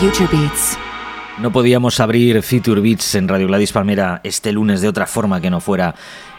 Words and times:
Future 0.00 0.30
Beats. 0.32 0.78
No 1.40 1.52
podíamos 1.52 2.00
abrir 2.00 2.42
Future 2.42 2.80
Beats 2.80 3.16
en 3.16 3.28
Radio 3.28 3.48
Gladys 3.48 3.72
Palmera 3.72 4.22
este 4.24 4.50
lunes 4.50 4.80
de 4.80 4.88
otra 4.88 5.06
forma 5.06 5.42
que 5.42 5.50
no 5.50 5.60
fuera 5.60 5.94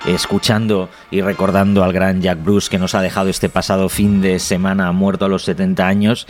escuchando 0.07 0.89
y 1.11 1.21
recordando 1.21 1.83
al 1.83 1.93
gran 1.93 2.23
Jack 2.23 2.43
Bruce 2.43 2.71
que 2.71 2.79
nos 2.79 2.95
ha 2.95 3.03
dejado 3.03 3.29
este 3.29 3.49
pasado 3.49 3.87
fin 3.87 4.19
de 4.19 4.39
semana 4.39 4.91
muerto 4.93 5.25
a 5.25 5.29
los 5.29 5.43
70 5.43 5.87
años 5.87 6.25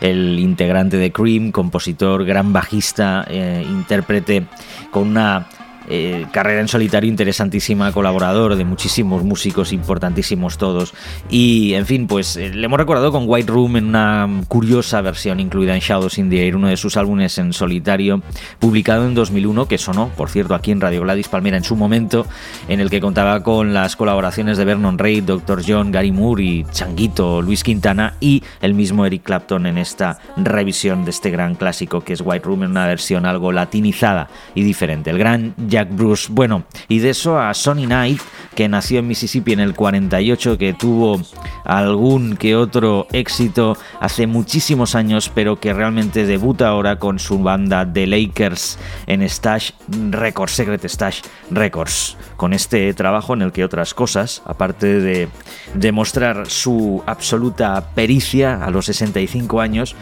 el 0.00 0.38
integrante 0.38 0.96
de 0.96 1.12
Cream, 1.12 1.52
compositor, 1.52 2.24
gran 2.24 2.54
bajista, 2.54 3.26
eh, 3.28 3.62
intérprete 3.68 4.46
con 4.90 5.06
una 5.06 5.48
eh, 5.88 6.26
carrera 6.32 6.60
en 6.60 6.68
solitario 6.68 7.08
interesantísima, 7.08 7.92
colaborador 7.92 8.56
de 8.56 8.64
muchísimos 8.64 9.24
músicos 9.24 9.72
importantísimos 9.72 10.58
todos. 10.58 10.94
Y 11.28 11.74
en 11.74 11.86
fin, 11.86 12.06
pues 12.06 12.36
eh, 12.36 12.50
le 12.50 12.64
hemos 12.64 12.78
recordado 12.78 13.12
con 13.12 13.24
White 13.26 13.50
Room 13.50 13.76
en 13.76 13.86
una 13.86 14.28
curiosa 14.48 15.00
versión 15.00 15.40
incluida 15.40 15.74
en 15.74 15.80
Shadows 15.80 16.18
in 16.18 16.30
the 16.30 16.46
Air, 16.46 16.56
uno 16.56 16.68
de 16.68 16.76
sus 16.76 16.96
álbumes 16.96 17.38
en 17.38 17.52
solitario, 17.52 18.22
publicado 18.58 19.06
en 19.06 19.14
2001, 19.14 19.66
que 19.66 19.78
sonó, 19.78 20.08
por 20.16 20.28
cierto, 20.28 20.54
aquí 20.54 20.70
en 20.70 20.80
Radio 20.80 21.02
Gladys 21.02 21.28
Palmera 21.28 21.56
en 21.56 21.64
su 21.64 21.76
momento, 21.76 22.26
en 22.68 22.80
el 22.80 22.90
que 22.90 23.00
contaba 23.00 23.42
con 23.42 23.74
las 23.74 23.96
colaboraciones 23.96 24.58
de 24.58 24.64
Vernon 24.64 24.98
Reid, 24.98 25.24
Dr. 25.24 25.62
John, 25.66 25.90
Gary 25.90 26.12
Moore 26.12 26.42
y 26.42 26.64
Changuito, 26.70 27.42
Luis 27.42 27.64
Quintana 27.64 28.14
y 28.20 28.42
el 28.60 28.74
mismo 28.74 29.06
Eric 29.06 29.22
Clapton 29.22 29.66
en 29.66 29.78
esta 29.78 30.18
revisión 30.36 31.04
de 31.04 31.10
este 31.10 31.30
gran 31.30 31.54
clásico 31.54 32.02
que 32.02 32.12
es 32.12 32.22
White 32.24 32.44
Room 32.44 32.64
en 32.64 32.70
una 32.70 32.86
versión 32.86 33.26
algo 33.26 33.52
latinizada 33.52 34.28
y 34.54 34.62
diferente. 34.62 35.10
El 35.10 35.18
gran 35.18 35.54
Jack 35.68 35.79
Bruce. 35.88 36.28
Bueno, 36.30 36.64
y 36.88 36.98
de 36.98 37.10
eso 37.10 37.38
a 37.38 37.54
Sonny 37.54 37.86
Knight, 37.86 38.20
que 38.54 38.68
nació 38.68 38.98
en 38.98 39.08
Mississippi 39.08 39.52
en 39.52 39.60
el 39.60 39.74
48, 39.74 40.58
que 40.58 40.74
tuvo 40.74 41.20
algún 41.64 42.36
que 42.36 42.56
otro 42.56 43.06
éxito 43.12 43.76
hace 44.00 44.26
muchísimos 44.26 44.94
años, 44.94 45.30
pero 45.34 45.60
que 45.60 45.72
realmente 45.72 46.26
debuta 46.26 46.68
ahora 46.68 46.98
con 46.98 47.18
su 47.18 47.38
banda 47.38 47.90
The 47.90 48.06
Lakers 48.06 48.78
en 49.06 49.28
Stash 49.28 49.70
Records, 50.10 50.52
Secret 50.52 50.84
Stash 50.84 51.22
Records, 51.50 52.16
con 52.36 52.52
este 52.52 52.92
trabajo 52.94 53.34
en 53.34 53.42
el 53.42 53.52
que 53.52 53.64
otras 53.64 53.94
cosas, 53.94 54.42
aparte 54.44 55.00
de 55.00 55.28
demostrar 55.74 56.48
su 56.48 57.02
absoluta 57.06 57.92
pericia 57.94 58.64
a 58.64 58.70
los 58.70 58.86
65 58.86 59.60
años, 59.60 59.94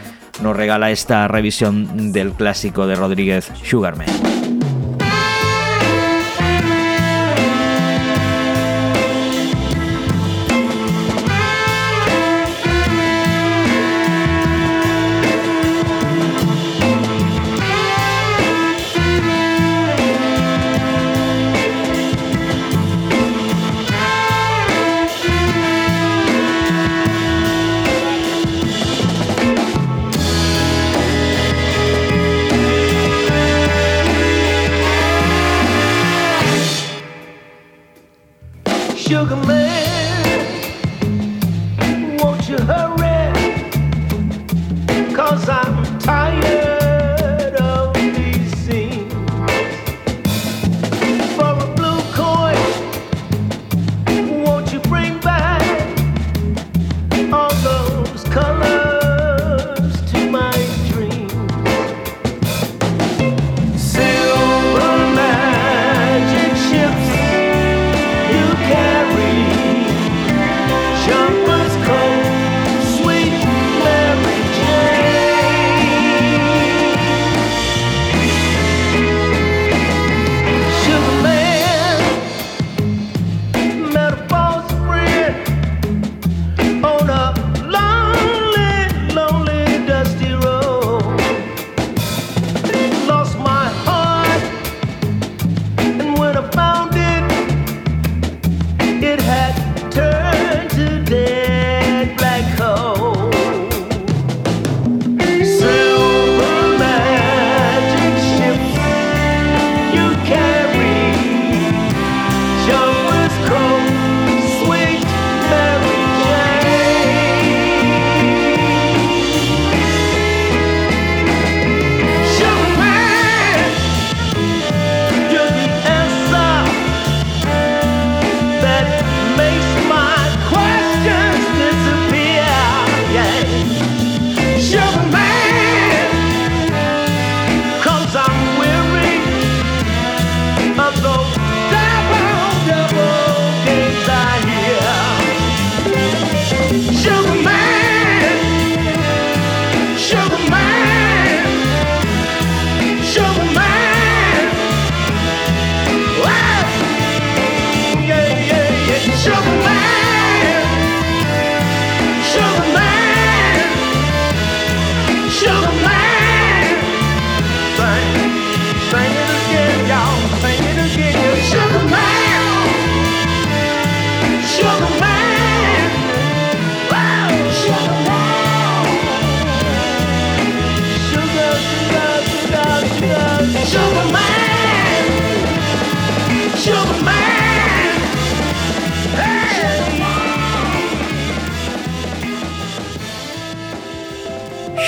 nos 0.42 0.56
regala 0.56 0.90
esta 0.90 1.26
revisión 1.28 2.12
del 2.12 2.32
clásico 2.32 2.86
de 2.86 2.94
Rodríguez 2.94 3.50
Sugarman. 3.64 4.08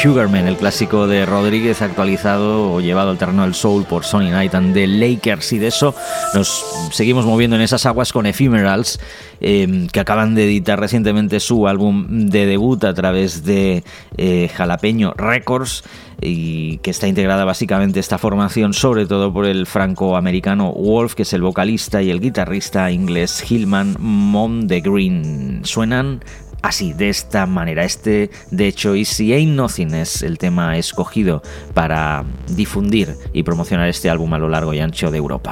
Sugarman, 0.00 0.48
el 0.48 0.56
clásico 0.56 1.06
de 1.06 1.26
Rodríguez 1.26 1.82
actualizado 1.82 2.72
o 2.72 2.80
llevado 2.80 3.10
al 3.10 3.18
terreno 3.18 3.42
del 3.42 3.54
soul 3.54 3.84
por 3.84 4.02
Sonny 4.02 4.30
Knight 4.30 4.54
and 4.54 4.72
the 4.72 4.86
Lakers. 4.86 5.52
Y 5.52 5.58
de 5.58 5.66
eso 5.66 5.94
nos 6.32 6.64
seguimos 6.92 7.26
moviendo 7.26 7.56
en 7.56 7.60
esas 7.60 7.84
aguas 7.84 8.10
con 8.10 8.24
Ephemerals 8.24 8.98
em, 9.42 9.88
que 9.88 10.00
acaban 10.00 10.34
de 10.34 10.44
editar 10.44 10.80
recientemente 10.80 11.38
su 11.38 11.68
álbum 11.68 12.30
de 12.30 12.46
debut 12.46 12.82
a 12.84 12.94
través 12.94 13.44
de 13.44 13.84
eh, 14.16 14.48
Jalapeño 14.48 15.12
Records 15.18 15.84
y 16.22 16.78
que 16.78 16.90
está 16.90 17.06
integrada 17.06 17.44
básicamente 17.44 18.00
esta 18.00 18.16
formación 18.16 18.72
sobre 18.72 19.06
todo 19.06 19.32
por 19.32 19.44
el 19.46 19.66
franco-americano 19.66 20.72
Wolf 20.72 21.14
que 21.14 21.22
es 21.22 21.32
el 21.32 21.40
vocalista 21.40 22.02
y 22.02 22.10
el 22.10 22.20
guitarrista 22.20 22.90
inglés 22.90 23.42
Hillman 23.50 23.96
Mom 23.98 24.66
de 24.66 24.82
Green 24.82 25.60
suenan 25.64 26.20
así, 26.62 26.92
de 26.92 27.08
esta 27.08 27.46
manera. 27.46 27.84
Este, 27.84 28.30
de 28.50 28.66
hecho, 28.66 28.94
Easy 28.94 29.32
Ain't 29.32 29.56
Nothing 29.56 29.94
es 29.94 30.22
el 30.22 30.38
tema 30.38 30.76
escogido 30.76 31.42
para 31.74 32.24
difundir 32.48 33.16
y 33.32 33.42
promocionar 33.42 33.88
este 33.88 34.10
álbum 34.10 34.32
a 34.34 34.38
lo 34.38 34.48
largo 34.48 34.74
y 34.74 34.80
ancho 34.80 35.10
de 35.10 35.18
Europa. 35.18 35.50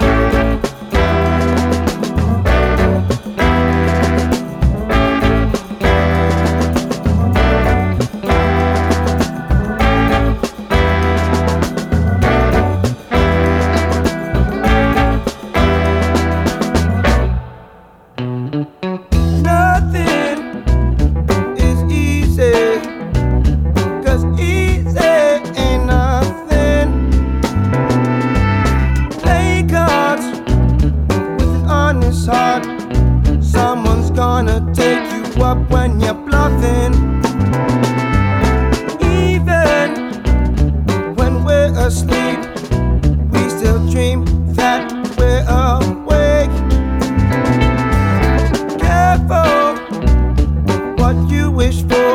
you 51.48 51.54
wish 51.54 51.82
for. 51.82 52.10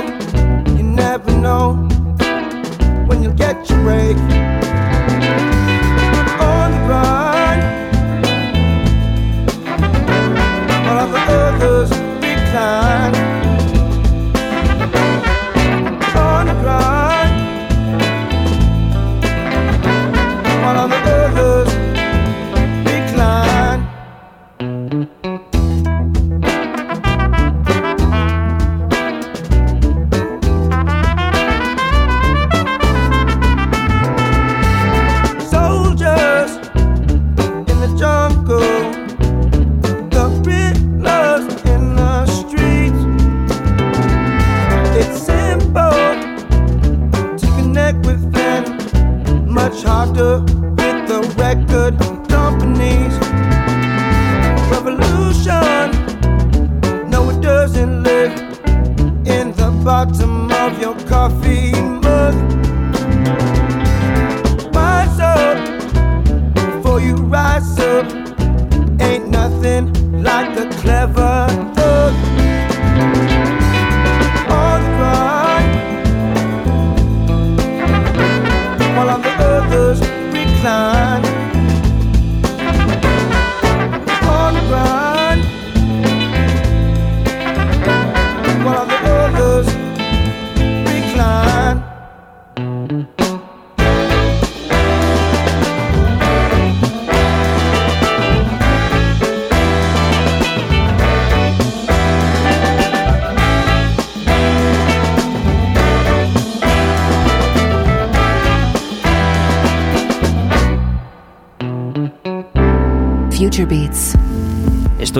You 0.77 0.83
never 0.83 1.31
know 1.39 1.73
when 3.07 3.23
you'll 3.23 3.33
get 3.33 3.69
your 3.69 3.79
break. 3.83 4.17
On 6.39 6.71
the 6.71 6.79
grind, 6.87 7.61
while 10.85 10.99
all 10.99 11.11
the 11.11 11.19
others 11.19 11.89
decline. 12.21 13.22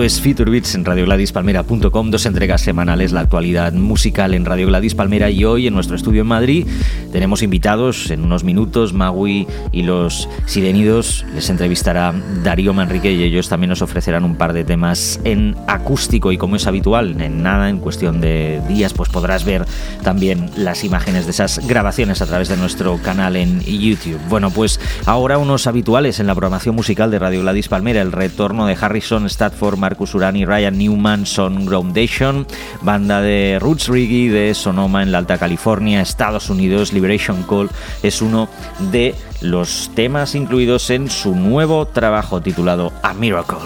Es 0.04 0.20
Future 0.20 0.50
Beats 0.50 0.74
en 0.74 0.84
radiogladispalmera.com, 0.84 2.10
dos 2.10 2.26
entregas 2.26 2.60
semanales, 2.60 3.12
la 3.12 3.20
actualidad 3.20 3.72
musical 3.72 4.34
en 4.34 4.44
Radio 4.44 4.66
Gladys 4.66 4.94
Palmera. 4.94 5.30
Y 5.30 5.46
hoy 5.46 5.66
en 5.66 5.72
nuestro 5.72 5.96
estudio 5.96 6.20
en 6.20 6.26
Madrid 6.26 6.66
tenemos 7.10 7.42
invitados 7.42 8.10
en 8.10 8.22
unos 8.22 8.44
minutos, 8.44 8.92
Magui 8.92 9.46
y 9.72 9.82
los 9.82 10.28
Sirenidos, 10.44 11.24
les 11.34 11.48
entrevistará 11.48 12.14
Darío 12.42 12.74
Manrique 12.74 13.12
y 13.12 13.22
ellos 13.22 13.48
también 13.48 13.70
nos 13.70 13.80
ofrecerán 13.80 14.24
un 14.24 14.36
par 14.36 14.52
de 14.52 14.64
temas 14.64 15.20
en 15.24 15.56
acústico. 15.68 16.32
Y 16.32 16.36
como 16.36 16.56
es 16.56 16.66
habitual, 16.66 17.18
en 17.22 17.42
nada, 17.42 17.70
en 17.70 17.78
cuestión 17.78 18.20
de 18.20 18.60
días, 18.68 18.92
pues 18.92 19.08
podrás 19.08 19.44
ver 19.44 19.64
también 20.02 20.50
las 20.56 20.84
imágenes 20.84 21.24
de 21.24 21.30
esas 21.30 21.66
grabaciones 21.66 22.20
a 22.20 22.26
través 22.26 22.48
de 22.48 22.58
nuestro 22.58 22.98
canal 22.98 23.36
en 23.36 23.60
YouTube. 23.60 24.20
Bueno, 24.28 24.50
pues 24.50 24.78
ahora 25.06 25.38
unos 25.38 25.66
habituales 25.66 26.20
en 26.20 26.26
la 26.26 26.34
programación 26.34 26.74
musical 26.74 27.10
de 27.10 27.18
Radio 27.18 27.40
Gladys 27.40 27.68
Palmera, 27.68 28.02
el 28.02 28.12
retorno 28.12 28.66
de 28.66 28.76
Harrison 28.78 29.24
Stafford 29.26 29.78
Marcus 29.94 30.14
Urani, 30.16 30.44
Ryan 30.44 30.76
Newman, 30.76 31.24
Son 31.24 31.66
Groundation, 31.66 32.48
banda 32.82 33.20
de 33.20 33.58
Roots 33.60 33.86
Reggae 33.86 34.28
de 34.28 34.52
Sonoma 34.52 35.04
en 35.04 35.12
la 35.12 35.18
Alta 35.18 35.38
California, 35.38 36.00
Estados 36.00 36.50
Unidos, 36.50 36.92
Liberation 36.92 37.44
Call, 37.44 37.70
es 38.02 38.20
uno 38.20 38.48
de 38.90 39.14
los 39.40 39.92
temas 39.94 40.34
incluidos 40.34 40.90
en 40.90 41.08
su 41.08 41.36
nuevo 41.36 41.86
trabajo 41.86 42.42
titulado 42.42 42.92
A 43.04 43.14
Miracle. 43.14 43.58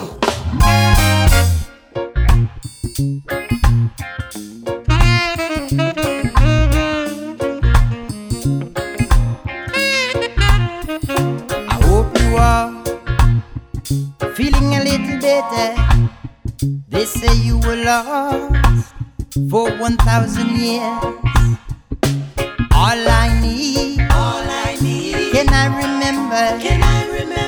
They 16.90 17.04
say 17.04 17.34
you 17.36 17.58
were 17.58 17.76
lost 17.76 18.94
for 19.50 19.70
1,000 19.70 20.56
years. 20.56 20.80
All 22.72 23.08
I 23.08 23.38
need, 23.42 24.00
all 24.10 24.42
I 24.42 24.78
need, 24.80 25.32
can 25.32 25.48
I 25.50 25.66
remember? 25.66 26.58
Can 26.62 26.82
I 26.82 27.06
remember? 27.08 27.47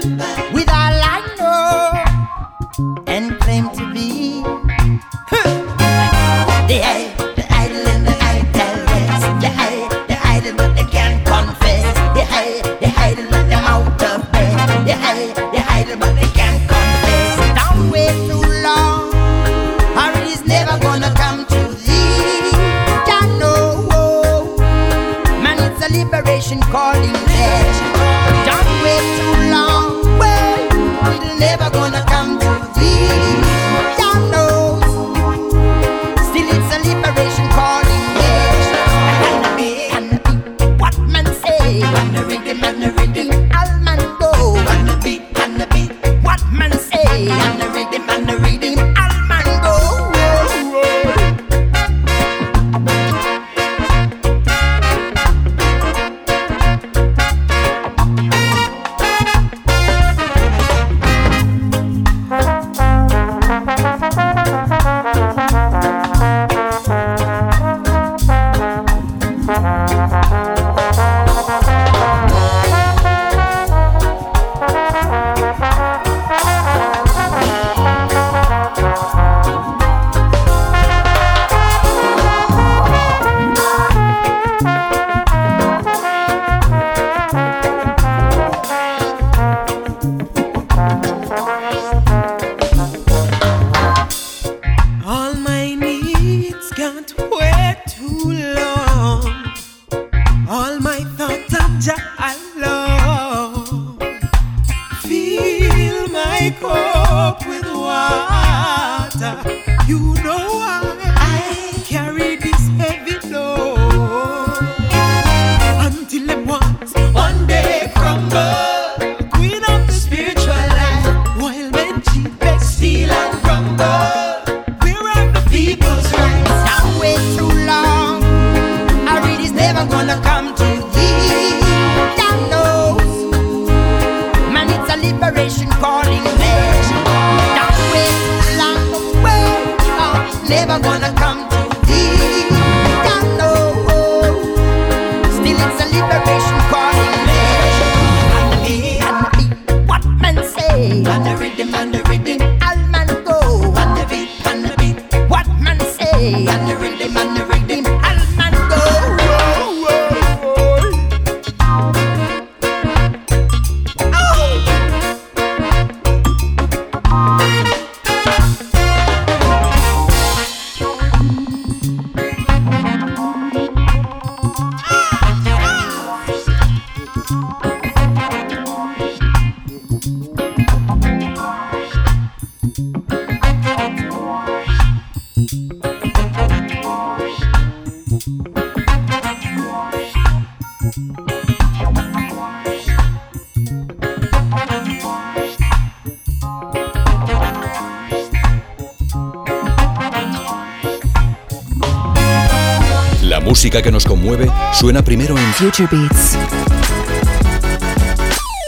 Música 203.71 203.83
que 203.83 203.93
nos 203.93 204.05
conmueve 204.05 204.51
suena 204.73 205.01
primero 205.01 205.39
en 205.39 205.45
Future 205.55 205.89
Beats. 205.93 206.37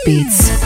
Beats. 0.06 0.61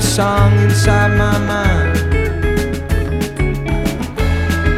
a 0.00 0.02
song 0.02 0.58
inside 0.60 1.12
my 1.18 1.38
mind, 1.52 1.96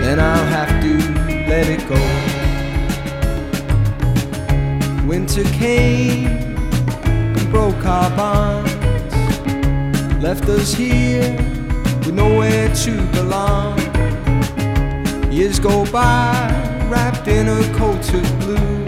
then 0.02 0.18
I'll 0.18 0.48
have 0.56 0.72
to 0.84 0.92
let 1.50 1.66
it 1.74 1.82
go. 1.92 2.00
Winter 5.06 5.44
came 5.62 6.26
and 7.36 7.50
broke 7.52 7.84
our 7.86 8.10
bonds, 8.16 8.74
left 10.20 10.48
us 10.48 10.74
here 10.74 11.30
with 12.00 12.14
nowhere 12.14 12.74
to 12.84 12.92
belong. 13.12 13.78
Years 15.30 15.60
go 15.60 15.84
by, 15.92 16.32
wrapped 16.90 17.28
in 17.28 17.46
a 17.48 17.62
coat 17.78 18.04
of 18.18 18.26
blue. 18.40 18.86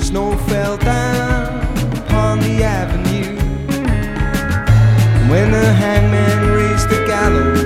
Snow 0.00 0.36
fell 0.48 0.76
down 0.78 1.60
upon 1.96 2.40
the 2.40 2.64
avenue 2.64 2.99
when 5.30 5.52
the 5.52 5.72
hangman 5.82 6.40
raised 6.58 6.88
the 6.88 7.00
gallows. 7.06 7.62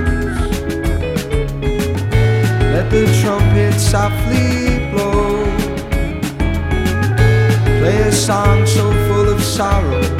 Let 2.74 2.90
the 2.90 3.04
trumpet 3.20 3.80
softly 3.80 4.90
blow. 4.90 5.44
Play 7.80 7.98
a 8.02 8.12
song 8.12 8.66
so 8.66 8.84
full 9.06 9.28
of 9.34 9.40
sorrows. 9.42 10.10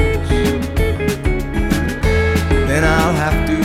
Then 2.68 2.82
I'll 2.82 3.18
have 3.24 3.38
to 3.48 3.63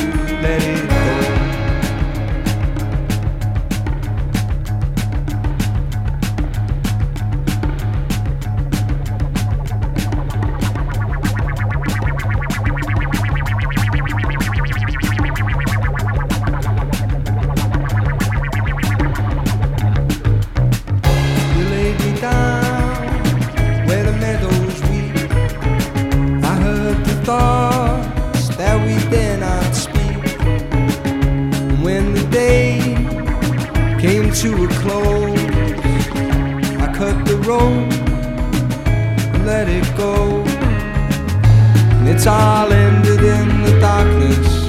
it's 42.20 42.28
all 42.28 42.70
ended 42.70 43.24
in 43.24 43.64
the 43.64 43.80
darkness. 43.80 44.66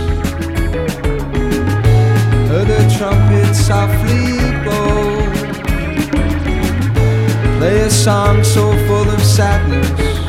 Heard 2.48 2.70
a 2.70 2.96
trumpet 2.96 3.52
softly 3.56 4.38
blow, 4.62 5.26
play 7.58 7.80
a 7.80 7.90
song 7.90 8.44
so 8.44 8.70
full 8.86 9.10
of 9.10 9.20
sadness. 9.20 10.19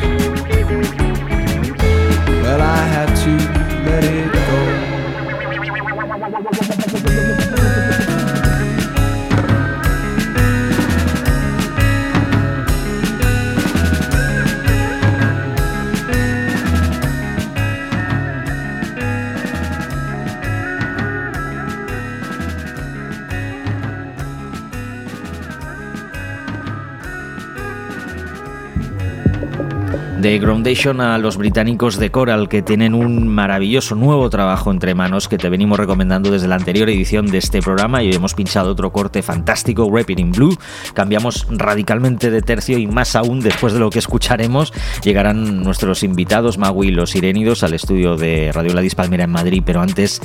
De 30.22 30.38
Groundation 30.38 31.00
a 31.00 31.18
los 31.18 31.36
británicos 31.36 31.98
de 31.98 32.12
Coral, 32.12 32.48
que 32.48 32.62
tienen 32.62 32.94
un 32.94 33.26
maravilloso 33.26 33.96
nuevo 33.96 34.30
trabajo 34.30 34.70
entre 34.70 34.94
manos 34.94 35.26
que 35.26 35.36
te 35.36 35.48
venimos 35.48 35.80
recomendando 35.80 36.30
desde 36.30 36.46
la 36.46 36.54
anterior 36.54 36.88
edición 36.88 37.26
de 37.26 37.38
este 37.38 37.60
programa 37.60 38.04
y 38.04 38.12
hemos 38.12 38.32
pinchado 38.32 38.70
otro 38.70 38.92
corte 38.92 39.20
fantástico, 39.20 39.90
Rapid 39.92 40.18
in 40.18 40.30
Blue. 40.30 40.56
Cambiamos 40.94 41.48
radicalmente 41.50 42.30
de 42.30 42.40
tercio 42.40 42.78
y 42.78 42.86
más 42.86 43.16
aún 43.16 43.40
después 43.40 43.72
de 43.72 43.80
lo 43.80 43.90
que 43.90 43.98
escucharemos 43.98 44.72
llegarán 45.02 45.64
nuestros 45.64 46.04
invitados, 46.04 46.56
Magui 46.56 46.88
y 46.88 46.90
los 46.92 47.10
Sirénidos, 47.10 47.64
al 47.64 47.74
estudio 47.74 48.14
de 48.14 48.52
Radio 48.52 48.74
La 48.74 48.82
Palmera 48.94 49.24
en 49.24 49.30
Madrid, 49.30 49.64
pero 49.66 49.80
antes 49.80 50.20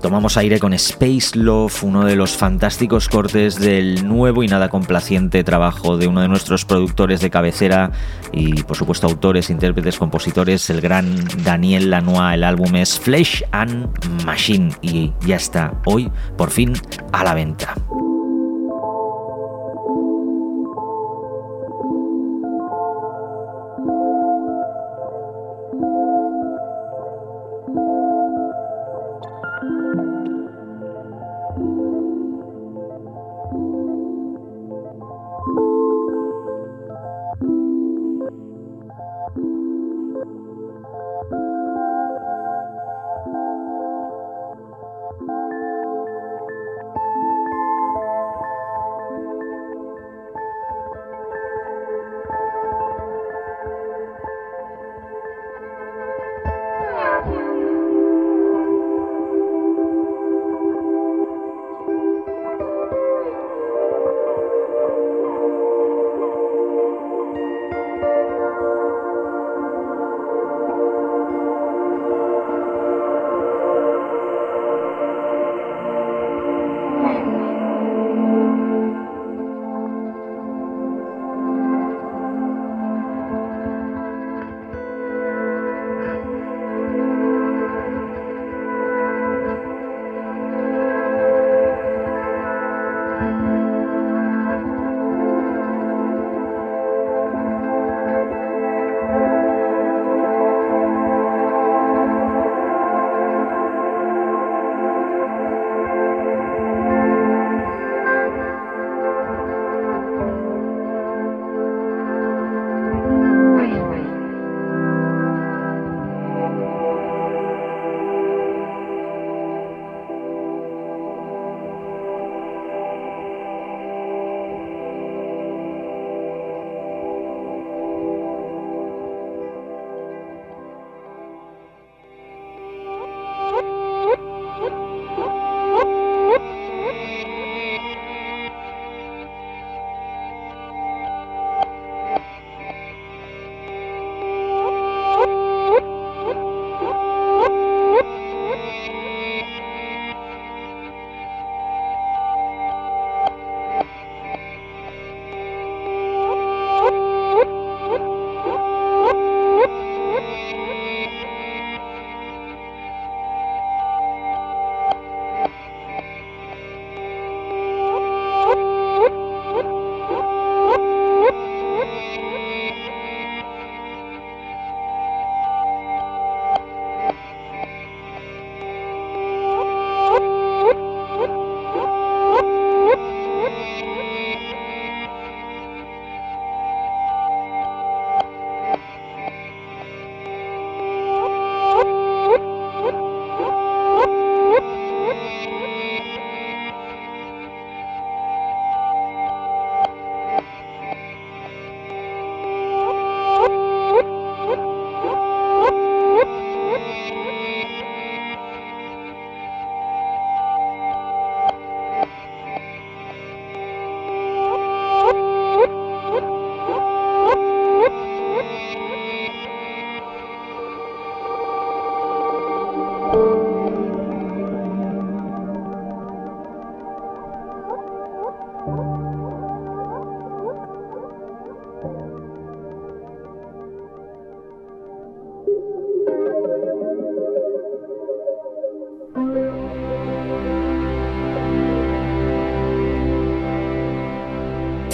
Tomamos 0.00 0.36
aire 0.36 0.58
con 0.60 0.72
Space 0.74 1.36
Love, 1.38 1.82
uno 1.82 2.04
de 2.04 2.16
los 2.16 2.36
fantásticos 2.36 3.08
cortes 3.08 3.58
del 3.58 4.06
nuevo 4.06 4.42
y 4.42 4.48
nada 4.48 4.68
complaciente 4.68 5.42
trabajo 5.42 5.96
de 5.96 6.06
uno 6.06 6.20
de 6.20 6.28
nuestros 6.28 6.64
productores 6.64 7.20
de 7.20 7.30
cabecera 7.30 7.90
y 8.32 8.62
por 8.62 8.76
supuesto 8.76 9.06
autores, 9.06 9.50
intérpretes, 9.50 9.98
compositores, 9.98 10.68
el 10.70 10.80
gran 10.80 11.24
Daniel 11.44 11.90
Lanois. 11.90 12.34
El 12.34 12.44
álbum 12.44 12.76
es 12.76 12.98
Flesh 12.98 13.44
and 13.52 13.88
Machine 14.24 14.70
y 14.82 15.12
ya 15.26 15.36
está 15.36 15.80
hoy 15.86 16.10
por 16.36 16.50
fin 16.50 16.72
a 17.12 17.24
la 17.24 17.34
venta. 17.34 17.74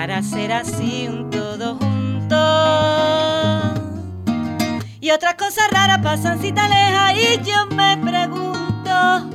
Y 0.00 0.06
llegar 0.06 0.10
a 0.12 0.22
ser 0.22 0.52
así 0.52 1.08
un 1.08 1.28
todo 1.30 1.76
junto. 1.76 2.36
Y 5.00 5.10
otras 5.10 5.34
cosas 5.34 5.70
raras 5.70 5.98
pasan 5.98 6.40
si 6.40 6.52
te 6.52 6.60
alejas 6.60 7.14
y 7.16 7.42
yo 7.44 7.66
me 7.74 7.98
pregunto, 7.98 9.30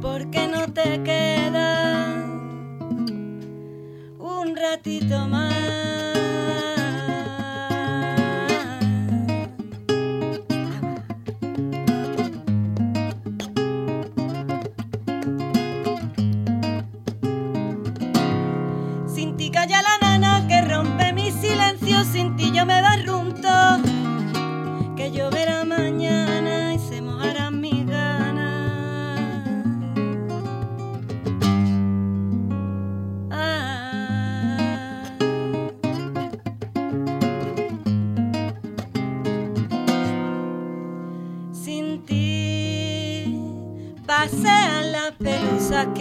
¿por 0.00 0.28
qué 0.30 0.48
no 0.48 0.72
te 0.72 1.02
quedas 1.02 2.16
un 4.18 4.56
ratito 4.56 5.28
más? 5.28 6.01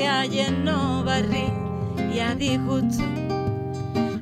Que 0.02 0.08
ayer 0.08 0.52
no 0.52 1.06
y 2.12 2.20
a 2.20 2.34
disgusto 2.34 3.04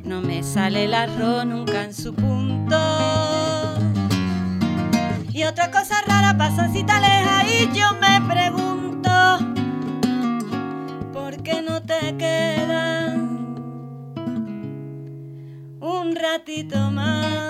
no 0.04 0.20
me 0.22 0.44
sale 0.44 0.84
el 0.86 0.94
arroz 0.94 1.46
nunca 1.46 1.86
en 1.86 1.94
su 1.94 2.14
punto. 2.14 2.76
Y 5.32 5.44
otra 5.44 5.72
cosa 5.72 5.96
rara 6.06 6.38
pasa 6.38 6.68
si 6.74 6.84
te 6.84 6.92
alejas 6.92 7.46
y 7.46 7.78
yo 7.78 7.88
me 8.02 8.20
pregunto, 8.28 9.10
¿por 11.14 11.42
qué 11.44 11.62
no 11.62 11.82
te 11.82 12.18
quedas 12.18 13.16
un 15.80 16.16
ratito 16.16 16.92
más? 16.92 17.49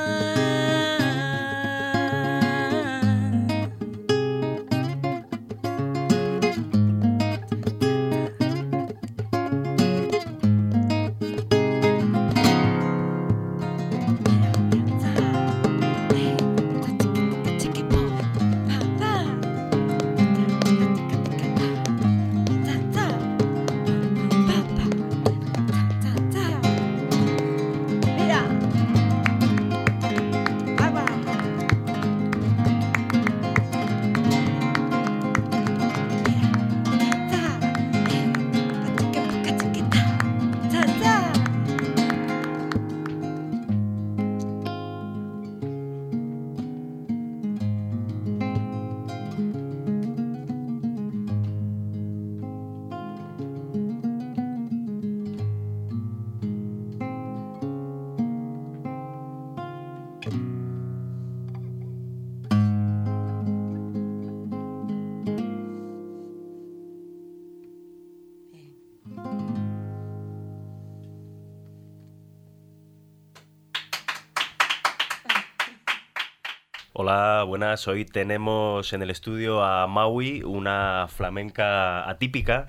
Buenas. 77.59 77.89
Hoy 77.89 78.05
tenemos 78.05 78.93
en 78.93 79.01
el 79.01 79.09
estudio 79.09 79.65
a 79.65 79.85
Maui, 79.85 80.43
una 80.43 81.07
flamenca 81.09 82.09
atípica 82.09 82.67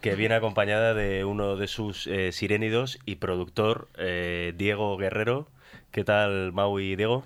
que 0.00 0.14
viene 0.14 0.34
acompañada 0.34 0.94
de 0.94 1.26
uno 1.26 1.56
de 1.56 1.66
sus 1.66 2.06
eh, 2.06 2.32
sirénidos 2.32 2.98
y 3.04 3.16
productor, 3.16 3.88
eh, 3.98 4.54
Diego 4.56 4.96
Guerrero. 4.96 5.46
¿Qué 5.90 6.04
tal, 6.04 6.52
Maui 6.54 6.92
y 6.92 6.96
Diego? 6.96 7.22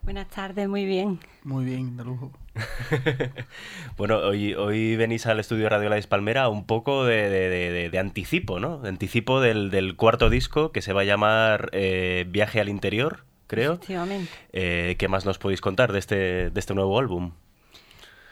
Buenas 0.00 0.28
tardes, 0.28 0.66
muy 0.66 0.86
bien. 0.86 1.18
Muy 1.44 1.66
bien, 1.66 1.98
de 1.98 2.04
lujo. 2.04 2.32
bueno, 3.98 4.16
hoy, 4.20 4.54
hoy 4.54 4.96
venís 4.96 5.26
al 5.26 5.38
estudio 5.40 5.68
Radio 5.68 5.90
La 5.90 6.00
Palmera 6.08 6.48
un 6.48 6.64
poco 6.64 7.04
de, 7.04 7.94
anticipo, 8.00 8.60
¿no? 8.60 8.78
De 8.78 8.88
anticipo 8.88 9.42
del, 9.42 9.94
cuarto 9.96 10.30
disco 10.30 10.72
que 10.72 10.80
se 10.80 10.94
va 10.94 11.02
a 11.02 11.04
llamar 11.04 11.68
eh, 11.72 12.24
Viaje 12.30 12.62
al 12.62 12.70
Interior 12.70 13.26
creo. 13.46 13.74
Efectivamente. 13.74 14.30
Eh, 14.52 14.96
¿Qué 14.98 15.08
más 15.08 15.24
nos 15.24 15.38
podéis 15.38 15.60
contar 15.60 15.92
de 15.92 15.98
este, 15.98 16.50
de 16.50 16.60
este 16.60 16.74
nuevo 16.74 16.98
álbum? 16.98 17.32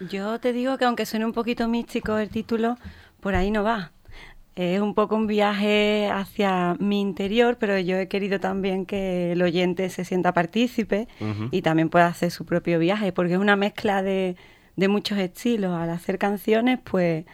Yo 0.01 0.39
te 0.41 0.53
digo 0.53 0.77
que 0.77 0.85
aunque 0.85 1.07
suene 1.07 1.25
un 1.25 1.33
poquito 1.33 1.69
místico 1.69 2.19
el 2.19 2.29
título, 2.29 2.77
por 3.21 3.35
ahí 3.35 3.51
no 3.51 3.63
va. 3.63 3.93
Es 4.57 4.81
un 4.81 4.95
poco 4.95 5.17
un 5.17 5.27
viaje 5.27 6.09
hacia 6.13 6.77
mi 6.79 7.01
interior, 7.01 7.57
pero 7.59 7.79
yo 7.79 7.97
he 7.97 8.07
querido 8.07 8.39
también 8.39 8.87
que 8.87 9.33
el 9.33 9.43
oyente 9.43 9.91
se 9.91 10.05
sienta 10.05 10.33
partícipe 10.33 11.09
y 11.51 11.63
también 11.63 11.89
pueda 11.89 12.07
hacer 12.07 12.31
su 12.31 12.45
propio 12.45 12.79
viaje, 12.79 13.11
porque 13.11 13.33
es 13.33 13.39
una 13.39 13.57
mezcla 13.57 14.03
de, 14.03 14.37
de 14.77 14.89
muchos 14.89 15.19
estilos. 15.19 15.73
Al 15.73 15.91
hacer 15.91 16.19
canciones, 16.19 16.79
pues 16.85 17.25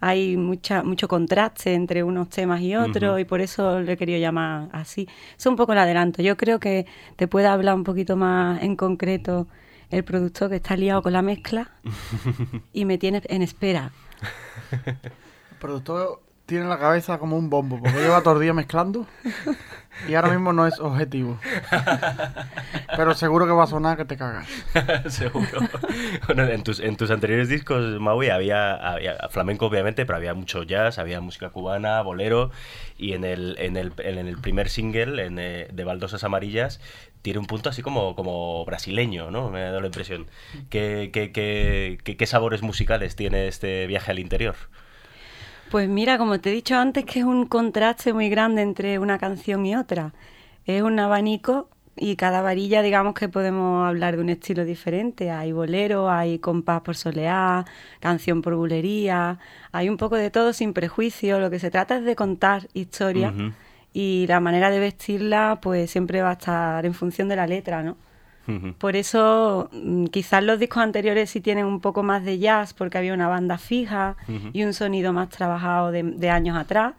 hay 0.00 0.36
mucha, 0.36 0.82
mucho 0.82 1.08
contraste 1.08 1.74
entre 1.74 2.02
unos 2.02 2.30
temas 2.30 2.62
y 2.62 2.74
otros 2.74 3.20
y 3.20 3.24
por 3.24 3.40
eso 3.40 3.80
lo 3.80 3.92
he 3.92 3.96
querido 3.96 4.18
llamar 4.18 4.68
así. 4.72 5.06
Es 5.38 5.46
un 5.46 5.56
poco 5.56 5.72
el 5.72 5.78
adelanto. 5.78 6.22
Yo 6.22 6.36
creo 6.36 6.58
que 6.58 6.86
te 7.16 7.28
puede 7.28 7.46
hablar 7.46 7.74
un 7.74 7.84
poquito 7.84 8.16
más 8.16 8.62
en 8.62 8.76
concreto 8.76 9.46
el 9.90 10.04
productor 10.04 10.50
que 10.50 10.56
está 10.56 10.76
liado 10.76 11.02
con 11.02 11.12
la 11.12 11.22
mezcla 11.22 11.70
y 12.72 12.84
me 12.84 12.96
tiene 12.96 13.22
en 13.26 13.42
espera. 13.42 13.92
El 15.50 15.58
productor 15.58 16.22
tiene 16.50 16.64
la 16.64 16.80
cabeza 16.80 17.18
como 17.18 17.38
un 17.38 17.48
bombo, 17.48 17.78
porque 17.78 18.00
lleva 18.00 18.22
todo 18.22 18.34
el 18.34 18.40
día 18.40 18.52
mezclando 18.52 19.06
y 20.08 20.14
ahora 20.14 20.30
mismo 20.30 20.52
no 20.52 20.66
es 20.66 20.80
objetivo. 20.80 21.38
Pero 22.96 23.14
seguro 23.14 23.46
que 23.46 23.52
va 23.52 23.62
a 23.62 23.66
sonar 23.68 23.96
que 23.96 24.04
te 24.04 24.16
cagas. 24.16 24.48
seguro. 25.06 25.46
En 26.28 26.64
tus, 26.64 27.10
anteriores 27.12 27.48
discos, 27.48 28.00
Maui, 28.00 28.30
había, 28.30 28.74
había, 28.74 29.16
flamenco 29.30 29.66
obviamente, 29.66 30.04
pero 30.04 30.16
había 30.16 30.34
mucho 30.34 30.64
jazz, 30.64 30.98
había 30.98 31.20
música 31.20 31.50
cubana, 31.50 32.02
bolero, 32.02 32.50
y 32.98 33.12
en 33.12 33.22
el, 33.22 33.92
primer 34.42 34.70
single, 34.70 35.24
en, 35.24 35.38
eh, 35.38 35.68
de 35.72 35.84
Baldosas 35.84 36.24
Amarillas, 36.24 36.80
tiene 37.22 37.38
un 37.38 37.46
punto 37.46 37.70
así 37.70 37.80
como, 37.80 38.64
brasileño, 38.64 39.30
¿no? 39.30 39.50
Me 39.50 39.60
dado 39.60 39.80
la 39.80 39.86
impresión. 39.86 40.26
¿Qué, 40.68 41.10
qué, 41.12 41.30
qué, 41.30 42.16
qué 42.16 42.26
sabores 42.26 42.62
musicales 42.62 43.14
tiene 43.14 43.46
este 43.46 43.86
viaje 43.86 44.10
al 44.10 44.18
interior? 44.18 44.56
Pues 45.70 45.88
mira, 45.88 46.18
como 46.18 46.40
te 46.40 46.50
he 46.50 46.52
dicho 46.52 46.74
antes, 46.76 47.04
que 47.04 47.20
es 47.20 47.24
un 47.24 47.46
contraste 47.46 48.12
muy 48.12 48.28
grande 48.28 48.60
entre 48.60 48.98
una 48.98 49.18
canción 49.18 49.64
y 49.64 49.76
otra. 49.76 50.12
Es 50.66 50.82
un 50.82 50.98
abanico 50.98 51.68
y 51.96 52.16
cada 52.16 52.42
varilla, 52.42 52.82
digamos 52.82 53.14
que 53.14 53.28
podemos 53.28 53.86
hablar 53.86 54.16
de 54.16 54.22
un 54.22 54.30
estilo 54.30 54.64
diferente. 54.64 55.30
Hay 55.30 55.52
bolero, 55.52 56.10
hay 56.10 56.40
compás 56.40 56.80
por 56.80 56.96
soleá, 56.96 57.64
canción 58.00 58.42
por 58.42 58.56
bulería, 58.56 59.38
hay 59.70 59.88
un 59.88 59.96
poco 59.96 60.16
de 60.16 60.30
todo 60.30 60.52
sin 60.52 60.72
prejuicio. 60.72 61.38
Lo 61.38 61.50
que 61.50 61.60
se 61.60 61.70
trata 61.70 61.98
es 61.98 62.04
de 62.04 62.16
contar 62.16 62.66
historias 62.74 63.32
y 63.92 64.26
la 64.26 64.40
manera 64.40 64.70
de 64.70 64.80
vestirla 64.80 65.60
pues 65.62 65.88
siempre 65.88 66.20
va 66.20 66.30
a 66.30 66.32
estar 66.32 66.84
en 66.84 66.94
función 66.94 67.28
de 67.28 67.36
la 67.36 67.46
letra, 67.46 67.84
¿no? 67.84 67.96
Por 68.78 68.96
eso 68.96 69.68
mm, 69.72 70.06
quizás 70.06 70.42
los 70.42 70.58
discos 70.58 70.82
anteriores 70.82 71.30
sí 71.30 71.40
tienen 71.40 71.66
un 71.66 71.80
poco 71.80 72.02
más 72.02 72.24
de 72.24 72.38
jazz 72.38 72.74
porque 72.74 72.98
había 72.98 73.14
una 73.14 73.28
banda 73.28 73.58
fija 73.58 74.16
y 74.52 74.64
un 74.64 74.74
sonido 74.74 75.12
más 75.12 75.28
trabajado 75.28 75.90
de, 75.92 76.30
años 76.30 76.56
atrás, 76.56 76.94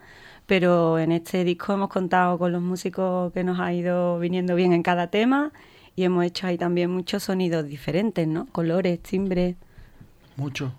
pero 0.45 0.99
en 0.99 1.11
este 1.11 1.43
disco 1.43 1.73
hemos 1.73 1.89
contado 1.89 2.37
con 2.37 2.51
los 2.51 2.61
músicos 2.61 3.33
que 3.33 3.43
nos 3.43 3.59
ha 3.59 3.73
ido 3.73 4.19
viniendo 4.19 4.55
bien 4.55 4.71
en 4.73 4.83
cada 4.83 5.07
tema 5.07 5.51
y 5.95 6.03
hemos 6.03 6.23
hecho 6.25 6.47
ahí 6.47 6.57
también 6.57 6.89
muchos 6.89 7.23
sonidos 7.23 7.65
diferentes, 7.65 8.27
¿no? 8.27 8.45
Colores, 8.47 9.01
timbres. 9.01 9.55
Mucho. 10.37 10.73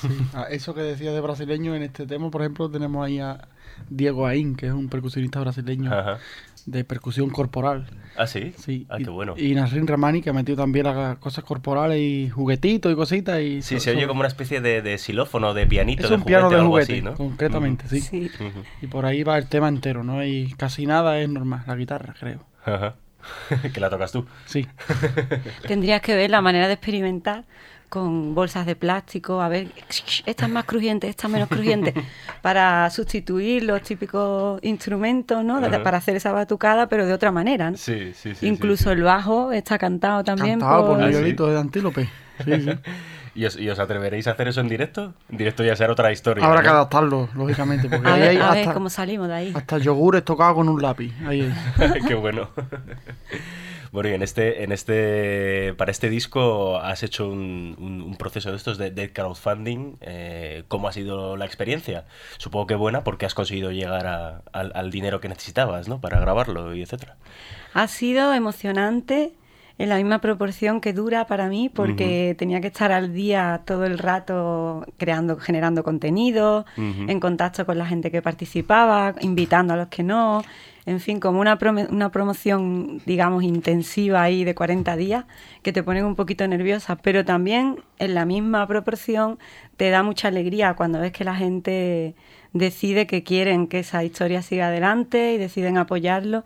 Sí, 0.00 0.08
a 0.34 0.44
eso 0.44 0.72
que 0.74 0.80
decía 0.80 1.12
de 1.12 1.20
brasileño, 1.20 1.74
en 1.74 1.82
este 1.82 2.06
tema, 2.06 2.30
por 2.30 2.40
ejemplo, 2.40 2.70
tenemos 2.70 3.04
ahí 3.04 3.18
a 3.18 3.48
Diego 3.90 4.26
Aín, 4.26 4.56
que 4.56 4.68
es 4.68 4.72
un 4.72 4.88
percusionista 4.88 5.40
brasileño 5.40 5.92
Ajá. 5.92 6.18
De 6.66 6.84
percusión 6.84 7.30
corporal. 7.30 7.86
¿Ah, 8.16 8.26
sí? 8.26 8.52
Sí. 8.56 8.86
Ah, 8.88 8.96
y, 9.00 9.04
qué 9.04 9.10
bueno. 9.10 9.34
Y 9.36 9.54
Nasrin 9.54 9.86
Ramani, 9.86 10.22
que 10.22 10.30
ha 10.30 10.32
metido 10.32 10.56
también 10.58 10.86
las 10.86 11.18
cosas 11.18 11.44
corporales 11.44 11.98
y 11.98 12.30
juguetitos 12.30 12.92
y 12.92 12.94
cositas. 12.94 13.40
Y 13.40 13.60
Sí, 13.62 13.74
so- 13.76 13.80
se 13.80 13.90
oye 13.90 14.06
como 14.06 14.20
una 14.20 14.28
especie 14.28 14.60
de, 14.60 14.82
de 14.82 14.98
xilófono, 14.98 15.52
de 15.54 15.66
pianito, 15.66 16.04
Es 16.04 16.10
de 16.10 16.16
un 16.16 16.24
piano 16.24 16.44
juguete, 16.46 16.54
de 16.54 16.60
algo 16.60 16.72
juguete, 16.72 16.92
así, 16.92 17.02
¿no? 17.02 17.14
concretamente, 17.14 17.88
sí. 17.88 18.30
Y 18.82 18.86
por 18.86 19.04
ahí 19.06 19.22
va 19.24 19.36
el 19.38 19.48
tema 19.48 19.68
entero, 19.68 20.04
¿no? 20.04 20.18
hay 20.20 20.52
casi 20.56 20.86
nada 20.86 21.18
es 21.20 21.28
normal, 21.28 21.64
la 21.66 21.74
guitarra, 21.76 22.14
creo. 22.18 22.44
Ajá. 22.64 22.94
que 23.72 23.80
la 23.80 23.90
tocas 23.90 24.12
tú. 24.12 24.26
Sí. 24.44 24.66
Tendrías 25.66 26.00
que 26.02 26.14
ver 26.14 26.30
la 26.30 26.40
manera 26.40 26.66
de 26.68 26.74
experimentar 26.74 27.44
con 27.94 28.34
bolsas 28.34 28.66
de 28.66 28.74
plástico, 28.76 29.40
a 29.40 29.48
ver, 29.48 29.68
esta 30.26 30.46
es 30.46 30.50
más 30.50 30.64
crujiente, 30.64 31.08
esta 31.08 31.28
es 31.28 31.32
menos 31.32 31.48
crujiente, 31.48 31.94
para 32.42 32.90
sustituir 32.90 33.62
los 33.62 33.80
típicos 33.82 34.58
instrumentos, 34.62 35.44
¿no? 35.44 35.58
Ajá. 35.58 35.82
Para 35.82 35.98
hacer 35.98 36.16
esa 36.16 36.32
batucada, 36.32 36.88
pero 36.88 37.06
de 37.06 37.12
otra 37.12 37.30
manera, 37.30 37.70
¿no? 37.70 37.76
Sí, 37.76 38.12
sí, 38.14 38.34
sí. 38.34 38.46
Incluso 38.46 38.90
el 38.90 39.02
bajo 39.02 39.52
está 39.52 39.78
cantado 39.78 40.24
también 40.24 40.58
Cantado 40.60 40.86
por 40.88 41.00
Ah, 41.00 41.06
sí. 41.06 41.14
Miguelito 41.14 41.46
de 41.46 41.58
Antílope. 41.58 42.08
Sí, 42.44 42.60
sí. 42.60 42.70
¿Y 43.36 43.46
os, 43.46 43.56
y 43.58 43.68
os 43.68 43.78
atreveréis 43.80 44.28
a 44.28 44.32
hacer 44.32 44.46
eso 44.46 44.60
en 44.60 44.68
directo? 44.68 45.12
En 45.28 45.38
directo 45.38 45.64
ya 45.64 45.74
será 45.74 45.92
otra 45.92 46.12
historia. 46.12 46.44
Habrá 46.44 46.58
¿no? 46.60 46.62
que 46.62 46.68
adaptarlo, 46.68 47.28
lógicamente, 47.34 47.88
porque 47.88 48.08
A 48.08 48.14
ahí 48.14 48.20
ver, 48.20 48.28
hay 48.30 48.36
a 48.36 48.50
ver 48.50 48.58
hasta, 48.60 48.74
cómo 48.74 48.90
salimos 48.90 49.26
de 49.28 49.34
ahí. 49.34 49.52
hasta 49.54 49.78
yogures 49.78 50.24
tocados 50.24 50.54
con 50.54 50.68
un 50.68 50.80
lápiz. 50.82 51.12
Ahí, 51.26 51.40
ahí. 51.78 52.00
Qué 52.06 52.14
bueno. 52.14 52.48
Bueno, 53.94 54.08
y 54.08 54.12
en 54.14 54.22
este, 54.22 54.64
en 54.64 54.72
este, 54.72 55.72
para 55.74 55.92
este 55.92 56.08
disco 56.08 56.78
has 56.78 57.04
hecho 57.04 57.28
un, 57.28 58.16
proceso 58.18 58.50
de 58.50 58.56
estos 58.56 58.76
de, 58.76 59.12
crowdfunding. 59.12 59.98
eh, 60.00 60.64
¿Cómo 60.66 60.88
ha 60.88 60.92
sido 60.92 61.36
la 61.36 61.46
experiencia? 61.46 62.04
Supongo 62.38 62.66
que 62.66 62.74
buena 62.74 63.04
porque 63.04 63.24
has 63.24 63.34
conseguido 63.34 63.70
llegar 63.70 64.04
al, 64.52 64.72
al 64.74 64.90
dinero 64.90 65.20
que 65.20 65.28
necesitabas, 65.28 65.86
¿no? 65.86 66.00
Para 66.00 66.18
grabarlo 66.18 66.74
y 66.74 66.82
etcétera. 66.82 67.18
Ha 67.72 67.86
sido 67.86 68.34
emocionante 68.34 69.34
en 69.76 69.88
la 69.88 69.96
misma 69.96 70.20
proporción 70.20 70.80
que 70.80 70.92
dura 70.92 71.26
para 71.26 71.48
mí 71.48 71.68
porque 71.68 72.34
tenía 72.38 72.60
que 72.60 72.68
estar 72.68 72.92
al 72.92 73.12
día 73.12 73.62
todo 73.64 73.84
el 73.86 73.98
rato 73.98 74.86
creando, 74.98 75.36
generando 75.36 75.82
contenido, 75.82 76.64
en 77.10 77.18
contacto 77.20 77.66
con 77.66 77.76
la 77.78 77.86
gente 77.86 78.10
que 78.12 78.22
participaba, 78.22 79.14
invitando 79.20 79.74
a 79.74 79.76
los 79.76 79.88
que 79.88 80.02
no, 80.04 80.42
en 80.86 81.00
fin, 81.00 81.18
como 81.18 81.40
una, 81.40 81.58
prome- 81.58 81.88
una 81.90 82.10
promoción, 82.12 83.00
digamos, 83.04 83.42
intensiva 83.42 84.22
ahí 84.22 84.44
de 84.44 84.54
40 84.54 84.94
días 84.96 85.24
que 85.62 85.72
te 85.72 85.82
ponen 85.82 86.04
un 86.04 86.14
poquito 86.14 86.46
nerviosa, 86.46 86.96
pero 86.96 87.24
también 87.24 87.80
en 87.98 88.14
la 88.14 88.24
misma 88.26 88.66
proporción 88.68 89.38
te 89.76 89.90
da 89.90 90.02
mucha 90.04 90.28
alegría 90.28 90.74
cuando 90.74 91.00
ves 91.00 91.10
que 91.10 91.24
la 91.24 91.34
gente 91.34 92.14
decide 92.52 93.08
que 93.08 93.24
quieren 93.24 93.66
que 93.66 93.80
esa 93.80 94.04
historia 94.04 94.40
siga 94.42 94.68
adelante 94.68 95.32
y 95.34 95.38
deciden 95.38 95.78
apoyarlo 95.78 96.44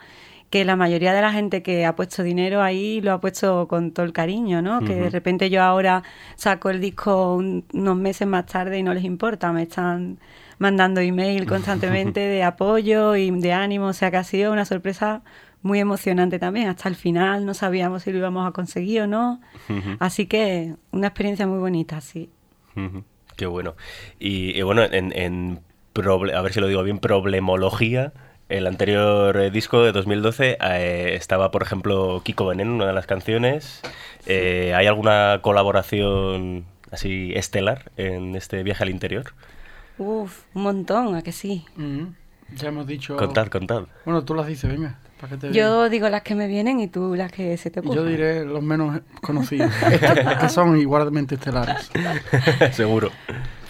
que 0.51 0.65
la 0.65 0.77
mayoría 0.77 1.13
de 1.13 1.21
la 1.21 1.33
gente 1.33 1.63
que 1.63 1.85
ha 1.85 1.95
puesto 1.95 2.23
dinero 2.23 2.63
ahí 2.63 3.01
lo 3.03 3.13
ha 3.13 3.21
puesto 3.21 3.69
con 3.69 3.93
todo 3.93 4.07
el 4.07 4.13
cariño, 4.13 4.63
¿no? 4.63 4.81
Que 4.85 4.95
de 4.95 5.11
repente 5.11 5.51
yo 5.51 5.63
ahora 5.63 6.03
saco 6.37 6.71
el 6.71 6.81
disco 6.81 7.35
un- 7.35 7.65
unos 7.75 7.97
meses 7.97 8.27
más 8.27 8.47
tarde 8.47 8.79
y 8.79 8.83
no 8.83 8.95
les 8.95 9.05
importa, 9.05 9.53
me 9.53 9.63
están 9.65 10.19
mandando 10.59 11.01
email 11.01 11.47
constantemente 11.47 12.21
de 12.21 12.43
apoyo 12.45 13.15
y 13.17 13.31
de 13.31 13.53
ánimo, 13.53 13.87
o 13.89 13.93
sea 13.93 14.11
que 14.11 14.17
ha 14.17 14.25
sido 14.25 14.53
una 14.53 14.65
sorpresa 14.65 15.23
muy 15.63 15.81
emocionante 15.81 16.39
también, 16.39 16.69
hasta 16.69 16.89
el 16.89 16.95
final 16.95 17.45
no 17.45 17.53
sabíamos 17.53 18.05
si 18.05 18.13
lo 18.13 18.19
íbamos 18.19 18.49
a 18.49 18.53
conseguir 18.53 19.03
o 19.03 19.07
no, 19.07 19.41
así 19.99 20.27
que 20.27 20.75
una 20.93 21.09
experiencia 21.09 21.47
muy 21.47 21.59
bonita, 21.59 22.01
sí. 22.01 22.31
Qué 23.37 23.47
bueno. 23.47 23.75
Y, 24.19 24.57
y 24.59 24.63
bueno, 24.63 24.83
en, 24.85 25.13
en 25.17 25.61
a 26.35 26.43
ver 26.43 26.53
si 26.53 26.61
lo 26.61 26.69
digo 26.69 26.83
bien, 26.85 26.99
problemología, 27.01 28.13
el 28.49 28.67
anterior 28.67 29.37
eh, 29.37 29.51
disco 29.51 29.83
de 29.83 29.93
2012 29.93 30.59
eh, 30.61 31.15
estaba, 31.15 31.51
por 31.51 31.63
ejemplo, 31.63 32.23
Kiko 32.25 32.47
Veneno 32.47 32.71
en 32.71 32.77
una 32.77 32.87
de 32.87 32.93
las 32.93 33.07
canciones. 33.07 33.83
Eh, 34.27 34.73
¿Hay 34.75 34.87
alguna 34.87 35.41
colaboración 35.43 36.65
así 36.91 37.33
estelar 37.35 37.91
en 37.97 38.35
este 38.37 38.63
viaje 38.63 38.85
al 38.85 38.91
interior? 38.91 39.35
Uf, 39.99 40.45
un 40.55 40.63
montón, 40.63 41.15
¿a 41.15 41.23
que 41.23 41.33
sí? 41.33 41.65
Ujú. 41.77 42.15
Ya 42.55 42.69
hemos 42.69 42.87
dicho. 42.87 43.17
Contad, 43.17 43.49
contad. 43.49 43.85
Bueno, 44.05 44.25
tú 44.25 44.35
las 44.35 44.47
dices, 44.47 44.71
venga. 44.71 44.99
Para 45.21 45.31
que 45.37 45.49
te 45.49 45.53
Yo 45.53 45.89
digo 45.89 46.09
las 46.09 46.23
que 46.23 46.35
me 46.35 46.47
vienen 46.47 46.81
y 46.81 46.89
tú 46.89 47.15
las 47.15 47.33
que 47.33 47.57
se 47.57 47.71
te 47.71 47.81
Y 47.81 47.83
ocurran. 47.83 48.05
Yo 48.05 48.11
diré 48.11 48.45
los 48.45 48.63
menos 48.63 49.01
conocidos, 49.21 49.71
que 50.41 50.49
son 50.49 50.79
igualmente 50.79 51.35
estelares. 51.37 51.91
Seguro. 52.73 53.11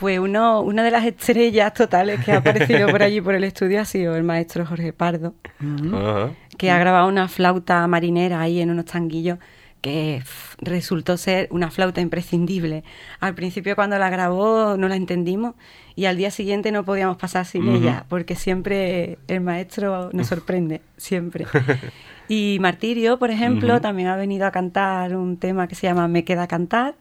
Pues 0.01 0.19
uno, 0.19 0.61
una 0.61 0.85
de 0.85 0.91
las 0.93 1.05
estrellas 1.05 1.75
totales 1.75 2.25
que 2.25 2.33
ha 2.33 2.37
aparecido 2.39 2.89
por 2.89 3.03
allí 3.03 3.21
por 3.21 3.35
el 3.35 3.43
estudio 3.45 3.81
ha 3.81 3.85
sido 3.85 4.15
el 4.17 4.23
maestro 4.23 4.65
Jorge 4.65 4.93
Pardo, 4.93 5.35
Ujú. 5.61 5.97
Ajá. 5.97 6.31
que 6.57 6.71
ha 6.71 6.79
grabado 6.79 7.09
una 7.09 7.27
flauta 7.29 7.85
marinera 7.89 8.41
ahí 8.41 8.61
en 8.61 8.71
unos 8.71 8.85
tanguillos 8.85 9.39
que 9.81 10.23
resultó 10.61 11.17
ser 11.17 11.49
una 11.53 11.71
flauta 11.71 12.01
imprescindible. 12.01 12.83
Al 13.21 13.35
principio 13.35 13.75
cuando 13.77 13.97
la 13.99 14.11
grabó 14.11 14.77
no 14.77 14.89
la 14.89 14.97
entendimos 14.97 15.55
y 15.99 16.07
al 16.07 16.17
día 16.17 16.31
siguiente 16.31 16.71
no 16.71 16.85
podíamos 16.85 17.17
pasar 17.17 17.45
sin 17.45 17.67
ella, 17.69 18.05
porque 18.09 18.37
siempre 18.37 19.19
el 19.27 19.41
maestro 19.41 20.11
nos 20.13 20.29
sorprende, 20.29 20.81
siempre. 20.97 21.45
Y 22.31 22.59
Martirio, 22.61 23.19
por 23.19 23.31
ejemplo, 23.31 23.81
también 23.81 24.09
ha 24.09 24.15
venido 24.15 24.47
a 24.47 24.51
cantar 24.51 25.17
un 25.17 25.39
tema 25.39 25.67
que 25.67 25.75
se 25.75 25.87
llama 25.87 26.09
Me 26.09 26.25
queda 26.25 26.47
cantar. 26.47 26.95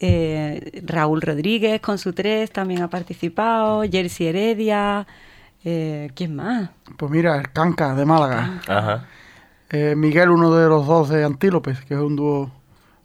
Eh, 0.00 0.82
Raúl 0.86 1.20
Rodríguez 1.20 1.82
con 1.82 1.98
su 1.98 2.14
tres 2.14 2.50
también 2.50 2.80
ha 2.80 2.88
participado, 2.88 3.82
Jersey 3.82 4.28
Heredia, 4.28 5.06
eh, 5.62 6.10
¿quién 6.14 6.34
más? 6.34 6.70
Pues 6.96 7.12
mira, 7.12 7.36
el 7.36 7.52
Canca 7.52 7.94
de 7.94 8.06
Málaga. 8.06 8.62
Ajá. 8.66 9.06
Eh, 9.68 9.94
Miguel, 9.94 10.30
uno 10.30 10.54
de 10.54 10.68
los 10.68 10.86
dos 10.86 11.10
de 11.10 11.22
Antílopes, 11.22 11.82
que 11.82 11.92
es 11.92 12.00
un 12.00 12.16
dúo 12.16 12.50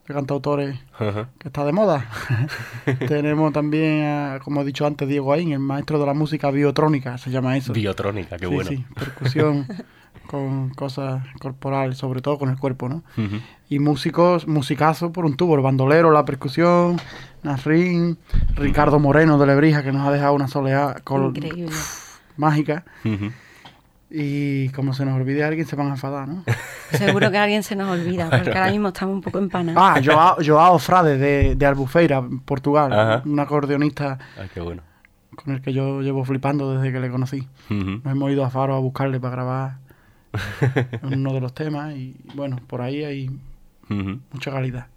de 0.08 0.14
cantautores 0.14 0.80
Ajá. 1.00 1.30
que 1.40 1.48
está 1.48 1.64
de 1.66 1.72
moda. 1.72 2.06
Tenemos 3.08 3.54
también, 3.54 4.04
a, 4.06 4.40
como 4.44 4.62
he 4.62 4.66
dicho 4.66 4.86
antes, 4.86 5.08
Diego 5.08 5.32
Aín, 5.34 5.52
el 5.54 5.60
maestro 5.60 6.00
de 6.00 6.06
la 6.06 6.14
música 6.14 6.52
biotrónica, 6.52 7.18
se 7.18 7.32
llama 7.32 7.56
eso. 7.58 7.74
Biotrónica, 7.74 8.38
qué 8.38 8.48
Sí, 8.48 8.54
bueno. 8.54 8.70
sí, 8.70 8.86
percusión 8.96 9.66
con 10.28 10.70
cosas 10.72 11.24
corporales, 11.40 11.98
sobre 11.98 12.22
todo 12.22 12.38
con 12.38 12.50
el 12.50 12.58
cuerpo, 12.58 12.88
¿no? 12.90 13.04
Y 13.70 13.80
músicos, 13.80 14.48
musicazos 14.48 15.12
por 15.12 15.26
un 15.26 15.36
tubo, 15.38 15.56
el 15.56 15.62
bandolero, 15.62 16.12
la 16.12 16.26
percusión, 16.26 16.98
Nasrin, 17.44 18.18
Ricardo 18.56 19.00
Moreno 19.00 19.38
de 19.38 19.48
Lebrija, 19.48 19.84
que 19.84 19.92
nos 19.92 20.08
ha 20.08 20.12
dejado 20.12 20.34
una 20.34 20.48
soleá 20.48 20.96
col- 21.04 21.28
Increíble. 21.36 21.72
mágica. 22.38 22.84
Ujú. 23.06 23.32
Y 24.12 24.70
como 24.70 24.94
se 24.94 25.06
nos 25.06 25.16
olvide 25.16 25.44
alguien, 25.44 25.68
se 25.68 25.76
van 25.76 25.88
a 25.88 25.92
enfadar, 25.92 26.28
¿no? 26.28 26.44
Seguro 26.92 27.30
que 27.30 27.38
alguien 27.38 27.62
se 27.62 27.76
nos 27.76 27.90
olvida, 27.90 28.30
porque 28.30 28.50
ahora 28.50 28.72
mismo 28.72 28.88
estamos 28.88 29.14
un 29.16 29.22
poco 29.22 29.38
empanados. 29.38 29.82
Ah, 29.84 30.02
Joao, 30.04 30.38
Joao 30.44 30.80
Frade 30.80 31.18
de, 31.18 31.56
de 31.56 31.66
Albufeira, 31.66 32.24
Portugal, 32.46 32.92
Ajá. 32.92 33.22
un 33.26 33.40
acordeonista 33.40 34.18
Ah, 34.38 34.46
qué 34.52 34.62
bueno. 34.62 34.82
con 35.36 35.54
el 35.54 35.62
que 35.62 35.74
yo 35.74 36.02
llevo 36.02 36.26
flipando 36.26 36.74
desde 36.74 36.92
que 36.92 37.00
le 37.00 37.10
conocí. 37.12 37.48
Nos 37.70 38.06
hemos 38.12 38.32
ido 38.32 38.44
a 38.44 38.50
Faro 38.50 38.76
a 38.76 38.80
buscarle 38.80 39.20
para 39.20 39.36
grabar 39.36 39.78
uno 41.04 41.34
de 41.34 41.42
los 41.42 41.54
temas 41.54 41.94
y 41.96 42.16
bueno, 42.34 42.58
por 42.68 42.82
ahí 42.82 43.04
hay 43.04 43.30
mucha 43.90 44.52
calidad. 44.52 44.88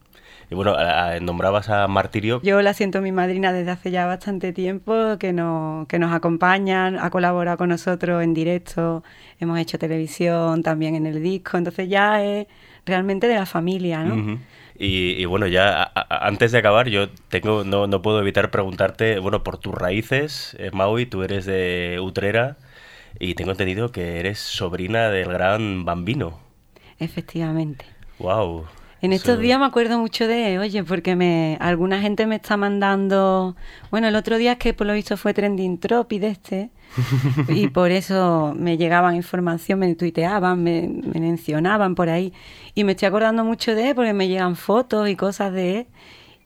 Y 0.52 0.54
bueno, 0.54 0.76
nombrabas 1.22 1.70
a 1.70 1.88
Martirio. 1.88 2.42
Yo 2.42 2.60
la 2.60 2.74
siento 2.74 3.00
mi 3.00 3.10
madrina 3.10 3.54
desde 3.54 3.70
hace 3.70 3.90
ya 3.90 4.04
bastante 4.04 4.52
tiempo, 4.52 5.16
que, 5.18 5.32
no, 5.32 5.86
que 5.88 5.98
nos 5.98 6.12
acompañan, 6.12 6.98
ha 6.98 7.08
colaborado 7.08 7.56
con 7.56 7.70
nosotros 7.70 8.22
en 8.22 8.34
directo, 8.34 9.02
hemos 9.40 9.58
hecho 9.58 9.78
televisión 9.78 10.62
también 10.62 10.94
en 10.94 11.06
el 11.06 11.22
disco, 11.22 11.56
entonces 11.56 11.88
ya 11.88 12.22
es 12.22 12.48
realmente 12.84 13.28
de 13.28 13.36
la 13.36 13.46
familia, 13.46 14.04
¿no? 14.04 14.38
Y, 14.78 15.12
y 15.12 15.24
bueno, 15.24 15.46
ya 15.46 15.82
a- 15.84 15.90
a- 15.94 16.26
antes 16.26 16.52
de 16.52 16.58
acabar, 16.58 16.88
yo 16.90 17.08
tengo 17.30 17.64
no, 17.64 17.86
no 17.86 18.02
puedo 18.02 18.20
evitar 18.20 18.50
preguntarte, 18.50 19.20
bueno, 19.20 19.42
por 19.42 19.56
tus 19.56 19.74
raíces, 19.74 20.54
eh, 20.58 20.68
Maui, 20.74 21.06
tú 21.06 21.22
eres 21.22 21.46
de 21.46 21.98
Utrera 21.98 22.58
y 23.18 23.36
tengo 23.36 23.52
entendido 23.52 23.90
que 23.90 24.20
eres 24.20 24.38
sobrina 24.38 25.08
del 25.08 25.28
gran 25.32 25.86
Bambino. 25.86 26.40
Efectivamente. 26.98 27.86
Wow. 28.18 28.66
En 29.02 29.12
estos 29.12 29.40
días 29.40 29.58
me 29.58 29.66
acuerdo 29.66 29.98
mucho 29.98 30.28
de, 30.28 30.60
oye, 30.60 30.84
porque 30.84 31.16
me 31.16 31.58
alguna 31.60 32.00
gente 32.00 32.24
me 32.26 32.36
está 32.36 32.56
mandando, 32.56 33.56
bueno, 33.90 34.06
el 34.06 34.14
otro 34.14 34.38
día 34.38 34.52
es 34.52 34.58
que 34.58 34.74
por 34.74 34.86
lo 34.86 34.92
visto 34.92 35.16
fue 35.16 35.34
trending 35.34 35.78
topic 35.78 36.20
de 36.20 36.28
este 36.28 36.70
y 37.48 37.66
por 37.66 37.90
eso 37.90 38.54
me 38.56 38.76
llegaban 38.76 39.16
información, 39.16 39.80
me 39.80 39.92
tuiteaban, 39.96 40.62
me, 40.62 40.88
me 40.88 41.18
mencionaban 41.18 41.96
por 41.96 42.08
ahí. 42.08 42.32
Y 42.76 42.84
me 42.84 42.92
estoy 42.92 43.08
acordando 43.08 43.44
mucho 43.44 43.74
de 43.74 43.88
él 43.88 43.94
porque 43.96 44.12
me 44.12 44.28
llegan 44.28 44.54
fotos 44.54 45.08
y 45.08 45.16
cosas 45.16 45.52
de 45.52 45.80
él 45.80 45.86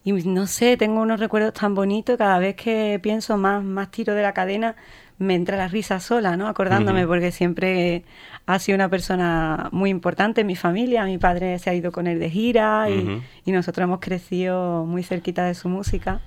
y 0.06 0.12
no 0.12 0.46
sé, 0.46 0.76
tengo 0.76 1.00
unos 1.00 1.18
recuerdos 1.18 1.52
tan 1.52 1.74
bonitos, 1.74 2.16
cada 2.16 2.38
vez 2.38 2.54
que 2.54 3.00
pienso 3.02 3.36
más, 3.36 3.64
más 3.64 3.90
tiro 3.90 4.14
de 4.14 4.22
la 4.22 4.32
cadena 4.32 4.76
me 5.18 5.34
entra 5.34 5.56
la 5.56 5.68
risa 5.68 6.00
sola, 6.00 6.36
¿no? 6.36 6.46
Acordándome 6.46 7.06
porque 7.06 7.32
siempre 7.32 8.04
ha 8.46 8.58
sido 8.58 8.76
una 8.76 8.88
persona 8.88 9.68
muy 9.72 9.90
importante 9.90 10.42
en 10.42 10.46
mi 10.46 10.56
familia. 10.56 11.04
Mi 11.04 11.18
padre 11.18 11.58
se 11.58 11.70
ha 11.70 11.74
ido 11.74 11.90
con 11.90 12.06
él 12.06 12.18
de 12.18 12.30
gira 12.30 12.88
y, 12.90 13.52
nosotros 13.52 13.84
hemos 13.84 14.00
crecido 14.00 14.84
muy 14.84 15.02
cerquita 15.02 15.44
de 15.44 15.54
su 15.54 15.68
música. 15.68 16.20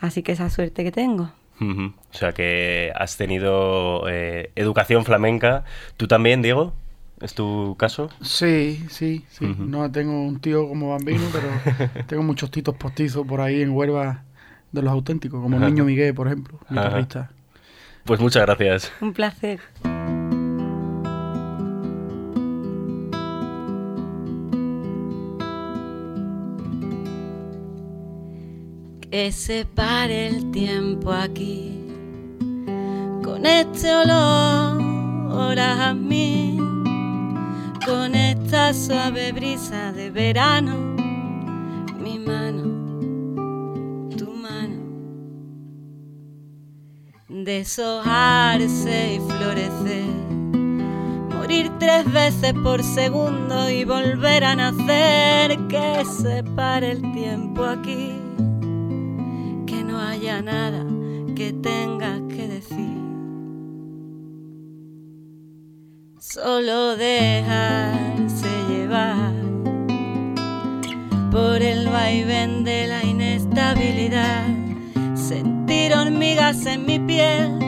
Así 0.00 0.22
que 0.22 0.32
esa 0.32 0.50
suerte 0.50 0.84
que 0.84 0.92
tengo. 0.92 1.30
O 1.60 1.92
sea 2.10 2.32
que 2.32 2.92
has 2.94 3.16
tenido 3.16 4.08
eh, 4.08 4.52
educación 4.54 5.04
flamenca. 5.04 5.64
¿Tú 5.96 6.06
también, 6.06 6.42
Diego? 6.42 6.74
¿Es 7.20 7.34
tu 7.34 7.74
caso? 7.78 8.10
Sí, 8.20 8.84
sí, 8.90 9.24
sí. 9.28 9.56
No 9.58 9.90
tengo 9.90 10.22
un 10.22 10.38
tío 10.40 10.68
como 10.68 10.90
bambino, 10.90 11.24
pero 11.32 11.48
tengo 12.06 12.22
muchos 12.22 12.50
titos 12.50 12.76
postizos 12.76 13.26
por 13.26 13.40
ahí 13.40 13.62
en 13.62 13.70
Huelva 13.70 14.22
de 14.70 14.82
los 14.82 14.92
auténticos, 14.92 15.40
como 15.40 15.56
Ajá. 15.56 15.66
Niño 15.66 15.84
Miguel, 15.84 16.14
por 16.14 16.28
ejemplo, 16.28 16.60
Ajá. 16.68 16.74
guitarrista. 16.74 17.30
Pues 18.08 18.20
muchas 18.20 18.46
gracias. 18.46 18.90
Un 19.02 19.12
placer. 19.12 19.60
Que 29.10 29.30
se 29.30 29.66
pare 29.66 30.28
el 30.28 30.50
tiempo 30.52 31.12
aquí 31.12 31.84
con 33.22 33.44
este 33.44 33.94
olor 33.94 35.58
a 35.58 35.76
jazmín, 35.76 36.56
con 37.84 38.14
esta 38.14 38.72
suave 38.72 39.32
brisa 39.32 39.92
de 39.92 40.08
verano, 40.08 40.96
deshojarse 47.48 49.14
y 49.14 49.20
florecer, 49.20 50.04
morir 51.34 51.72
tres 51.78 52.04
veces 52.12 52.52
por 52.62 52.82
segundo 52.82 53.70
y 53.70 53.84
volver 53.86 54.44
a 54.44 54.54
nacer, 54.54 55.56
que 55.66 56.04
se 56.04 56.44
pare 56.44 56.90
el 56.90 57.00
tiempo 57.12 57.64
aquí, 57.64 58.12
que 59.66 59.82
no 59.82 59.98
haya 59.98 60.42
nada 60.42 60.84
que 61.34 61.54
tengas 61.54 62.20
que 62.28 62.48
decir. 62.48 62.98
Solo 66.18 66.96
dejarse 66.98 68.50
llevar 68.68 69.32
por 71.30 71.62
el 71.62 71.88
vaivén 71.88 72.62
de 72.64 72.88
la 72.88 73.02
inestabilidad, 73.02 74.57
sentir 75.68 75.92
hormigas 75.92 76.64
en 76.64 76.86
mi 76.86 76.98
piel, 76.98 77.58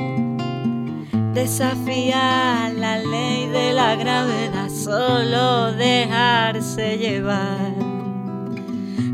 desafiar 1.34 2.72
la 2.72 2.96
ley 2.96 3.46
de 3.48 3.74
la 3.74 3.94
gravedad, 3.94 4.70
solo 4.70 5.72
dejarse 5.72 6.96
llevar. 6.96 7.74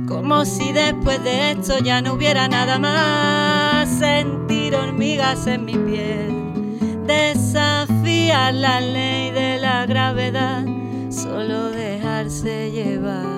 Como 0.07 0.45
si 0.45 0.70
después 0.70 1.20
de 1.24 1.51
esto 1.51 1.80
ya 1.80 2.01
no 2.01 2.12
hubiera 2.12 2.47
nada 2.47 2.78
más, 2.78 3.89
sentir 3.89 4.76
hormigas 4.76 5.49
en 5.49 5.64
mi 5.64 5.74
piel, 5.74 7.07
desafiar 7.09 8.55
la 8.55 8.80
ley 8.80 9.32
de 9.32 9.59
la 9.59 9.84
gravedad, 9.87 10.64
solo 11.11 11.70
dejarse 11.70 12.70
llevar. 12.70 13.36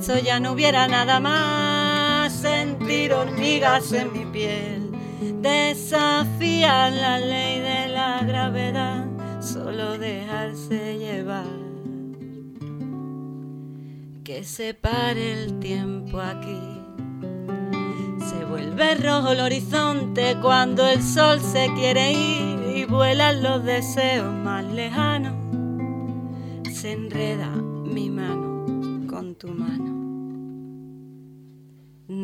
Esto 0.00 0.18
ya 0.18 0.40
no 0.40 0.52
hubiera 0.52 0.88
nada 0.88 1.20
más, 1.20 2.32
sentir 2.32 3.12
hormigas 3.12 3.92
en 3.92 4.10
mi 4.14 4.24
piel, 4.24 4.90
desafiar 5.42 6.90
la 6.90 7.18
ley 7.18 7.60
de 7.60 7.88
la 7.88 8.22
gravedad, 8.22 9.04
solo 9.42 9.98
dejarse 9.98 10.96
llevar. 10.96 11.44
Que 14.24 14.42
se 14.42 14.72
pare 14.72 15.34
el 15.34 15.58
tiempo 15.58 16.18
aquí. 16.18 16.80
Se 18.26 18.42
vuelve 18.46 18.94
rojo 18.94 19.32
el 19.32 19.40
horizonte 19.40 20.34
cuando 20.40 20.88
el 20.88 21.02
sol 21.02 21.40
se 21.42 21.68
quiere 21.74 22.12
ir 22.12 22.74
y 22.74 22.84
vuelan 22.86 23.42
los 23.42 23.62
deseos 23.64 24.32
más 24.32 24.64
lejanos. 24.64 25.34
Se 26.72 26.92
enreda 26.92 27.52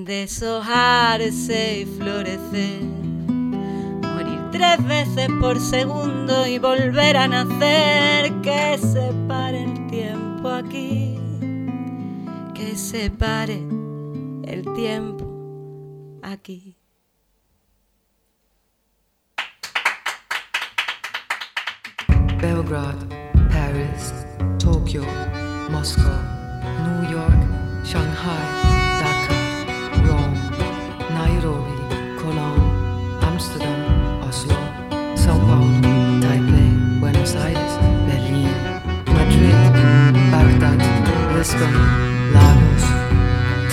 Deshojarse 0.07 1.81
y 1.81 1.85
florecer. 1.85 2.81
Morir 2.81 4.41
tres 4.53 4.87
veces 4.87 5.29
por 5.41 5.59
segundo 5.59 6.47
y 6.47 6.61
volver 6.61 7.17
a 7.17 7.27
nacer. 7.27 8.33
Que 8.41 8.79
se 8.79 9.13
pare 9.27 9.65
el 9.65 9.87
tiempo 9.89 10.49
aquí. 10.49 11.19
Que 12.55 12.77
se 12.77 13.11
pare 13.11 13.59
el 14.45 14.63
tiempo 14.77 15.27
aquí. 16.23 16.77
Belgrade, 22.41 23.09
Paris, 23.51 24.15
Tokyo, 24.61 25.03
Moscow, 25.69 26.21
New 26.85 27.11
York, 27.11 27.85
Shanghai, 27.85 28.66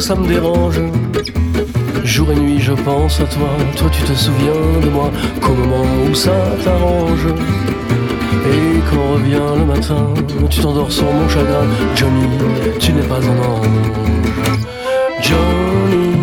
Ça 0.00 0.14
me 0.14 0.26
dérange. 0.28 0.80
Jour 2.04 2.30
et 2.30 2.36
nuit, 2.36 2.60
je 2.60 2.72
pense 2.72 3.20
à 3.20 3.24
toi. 3.24 3.48
Toi, 3.76 3.90
tu 3.90 4.02
te 4.02 4.12
souviens 4.12 4.80
de 4.82 4.88
moi 4.88 5.10
qu'au 5.40 5.54
moment 5.54 5.84
où 6.08 6.14
ça 6.14 6.32
t'arrange. 6.62 7.26
Et 8.50 8.80
quand 8.90 9.14
revient 9.14 9.58
le 9.58 9.64
matin, 9.64 10.14
tu 10.50 10.60
t'endors 10.60 10.92
sur 10.92 11.04
mon 11.04 11.28
chagrin. 11.28 11.66
Johnny, 11.96 12.28
tu 12.78 12.92
n'es 12.92 13.02
pas 13.02 13.16
un 13.16 13.38
ange. 13.50 13.66
Johnny, 15.20 16.16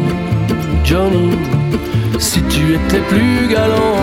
Johnny, 0.84 1.32
si 2.19 2.41
tu 2.43 2.76
étais 2.76 3.01
plus 3.09 3.47
galant. 3.49 3.99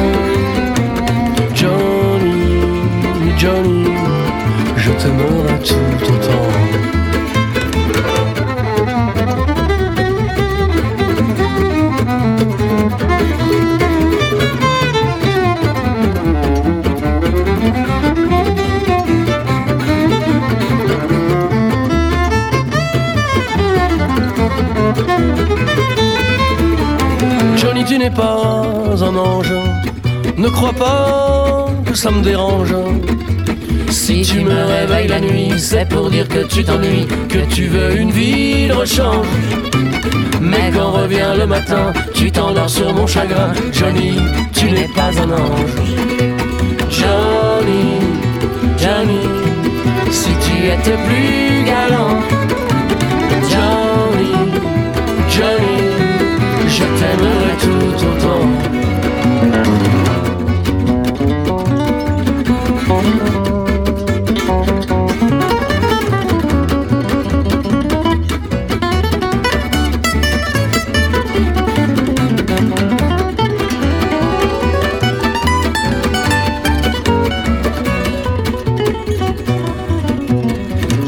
Johnny, 1.54 2.60
Johnny, 3.38 3.84
je 4.76 4.90
t'aimerais 4.92 5.58
tout 5.60 6.12
autant. 6.12 7.01
Pas 28.10 28.62
un 29.00 29.16
ange. 29.16 29.54
Ne 30.36 30.48
crois 30.48 30.72
pas 30.72 31.66
que 31.84 31.94
ça 31.94 32.10
me 32.10 32.22
dérange. 32.22 32.74
Si 33.90 34.22
tu 34.22 34.40
me 34.40 34.64
réveilles 34.64 35.08
la 35.08 35.20
nuit, 35.20 35.52
c'est 35.58 35.88
pour 35.88 36.10
dire 36.10 36.26
que 36.28 36.46
tu 36.46 36.64
t'ennuies, 36.64 37.06
que 37.28 37.44
tu 37.54 37.66
veux 37.66 37.96
une 37.96 38.10
vie 38.10 38.68
de 38.68 38.72
rechange. 38.72 39.26
Mais 40.40 40.70
quand 40.74 40.92
revient 40.92 41.34
le 41.38 41.46
matin, 41.46 41.92
tu 42.14 42.30
t'endors 42.30 42.70
sur 42.70 42.92
mon 42.94 43.06
chagrin. 43.06 43.52
Johnny, 43.72 44.14
tu 44.52 44.70
n'es 44.70 44.88
pas 44.88 45.10
un 45.24 45.30
ange. 45.30 45.74
Johnny, 46.90 48.00
Johnny, 48.78 49.20
si 50.10 50.30
tu 50.44 50.66
étais 50.66 50.98
plus 51.06 51.64
galant. 51.64 52.41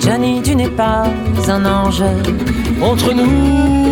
Johnny, 0.00 0.42
tu 0.42 0.54
n'es 0.54 0.68
pas 0.68 1.04
un 1.48 1.64
ange. 1.64 2.04
Entre 2.80 3.12
nous, 3.14 3.83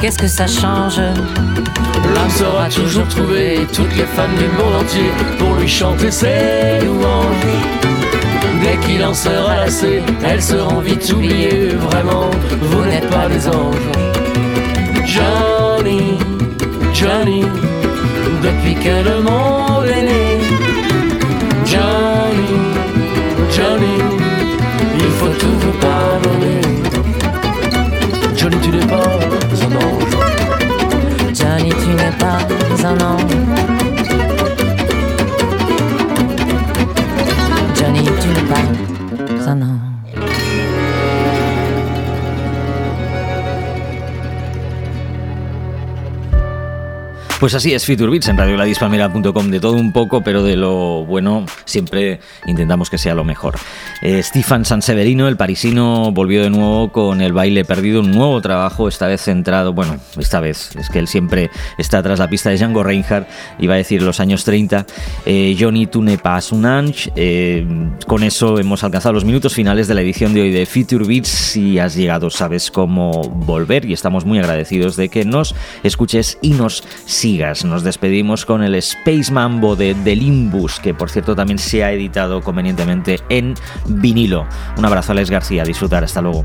Qu'est-ce 0.00 0.18
que 0.18 0.28
ça 0.28 0.46
change 0.46 1.00
l'homme 2.14 2.30
saura 2.30 2.68
toujours 2.68 3.06
trouver 3.08 3.66
toutes 3.72 3.94
les 3.96 4.04
femmes 4.04 4.34
du 4.36 4.46
monde 4.56 4.74
entier 4.80 5.10
pour 5.38 5.54
lui 5.54 5.68
chanter 5.68 6.10
ses 6.10 6.80
louanges. 6.84 7.46
Dès 8.62 8.76
qu'il 8.86 9.04
en 9.04 9.14
sera 9.14 9.56
lassé, 9.56 10.02
elles 10.24 10.42
seront 10.42 10.80
vite 10.80 11.12
oubliées. 11.12 11.70
Vraiment, 11.90 12.30
vous 12.60 12.84
n'êtes 12.84 13.08
pas 13.10 13.28
des 13.28 13.48
anges. 13.48 13.88
Johnny, 15.04 16.18
Johnny, 16.92 17.44
depuis 18.42 18.74
que 18.74 19.02
le 19.08 19.22
monde 19.22 19.86
est 19.86 20.02
né. 20.02 20.37
Johnny, 37.74 38.06
ange. 38.54 38.88
Pues 47.40 47.54
así 47.54 47.72
es 47.72 47.86
Future 47.86 48.10
Beats 48.10 48.28
en 48.28 48.36
radioladispalmera.com, 48.36 49.50
de 49.50 49.60
todo 49.60 49.74
un 49.74 49.92
poco, 49.92 50.22
pero 50.22 50.42
de 50.42 50.56
lo 50.56 51.04
bueno 51.04 51.46
siempre 51.64 52.18
intentamos 52.46 52.90
que 52.90 52.98
sea 52.98 53.14
lo 53.14 53.22
mejor. 53.22 53.54
Eh, 54.02 54.22
Stefan 54.22 54.64
Sanseverino, 54.64 55.28
el 55.28 55.36
parisino, 55.36 56.12
volvió 56.12 56.42
de 56.42 56.50
nuevo 56.50 56.92
con 56.92 57.20
el 57.20 57.32
baile 57.32 57.64
perdido, 57.64 58.00
un 58.00 58.12
nuevo 58.12 58.40
trabajo, 58.40 58.88
esta 58.88 59.06
vez 59.06 59.22
centrado, 59.22 59.72
bueno, 59.72 59.96
esta 60.18 60.40
vez, 60.40 60.74
es 60.76 60.88
que 60.88 60.98
él 60.98 61.08
siempre 61.08 61.50
está 61.78 62.02
tras 62.02 62.18
la 62.18 62.28
pista 62.28 62.50
de 62.50 62.56
Django 62.56 62.82
Reinhardt, 62.82 63.28
iba 63.58 63.74
a 63.74 63.76
decir 63.76 64.02
los 64.02 64.20
años 64.20 64.44
30, 64.44 64.86
eh, 65.26 65.56
Johnny 65.58 65.86
Tune 65.86 66.18
Pas 66.18 66.52
un 66.52 66.66
Ange, 66.66 67.10
eh, 67.16 67.66
con 68.06 68.22
eso 68.22 68.58
hemos 68.58 68.84
alcanzado 68.84 69.14
los 69.14 69.24
minutos 69.24 69.54
finales 69.54 69.88
de 69.88 69.94
la 69.94 70.02
edición 70.02 70.32
de 70.32 70.42
hoy 70.42 70.52
de 70.52 70.64
Future 70.66 71.04
Beats, 71.04 71.28
si 71.28 71.78
has 71.78 71.94
llegado 71.94 72.30
sabes 72.30 72.70
cómo 72.70 73.22
volver 73.22 73.84
y 73.84 73.92
estamos 73.92 74.24
muy 74.24 74.38
agradecidos 74.38 74.96
de 74.96 75.08
que 75.08 75.24
nos 75.24 75.54
escuches 75.82 76.38
y 76.40 76.50
nos 76.50 76.84
sigas. 77.04 77.64
Nos 77.64 77.82
despedimos 77.82 78.44
con 78.44 78.62
el 78.62 78.74
Space 78.76 79.32
Mambo 79.32 79.76
de 79.76 79.94
The 79.94 80.16
Limbus, 80.16 80.80
que 80.80 80.94
por 80.94 81.10
cierto 81.10 81.34
también 81.34 81.58
se 81.58 81.84
ha 81.84 81.92
editado 81.92 82.40
convenientemente 82.42 83.20
en 83.28 83.54
vinilo. 83.88 84.46
Un 84.76 84.84
abrazo 84.84 85.12
a 85.12 85.14
Les 85.14 85.30
García, 85.30 85.64
disfrutar, 85.64 86.04
hasta 86.04 86.20
luego. 86.20 86.44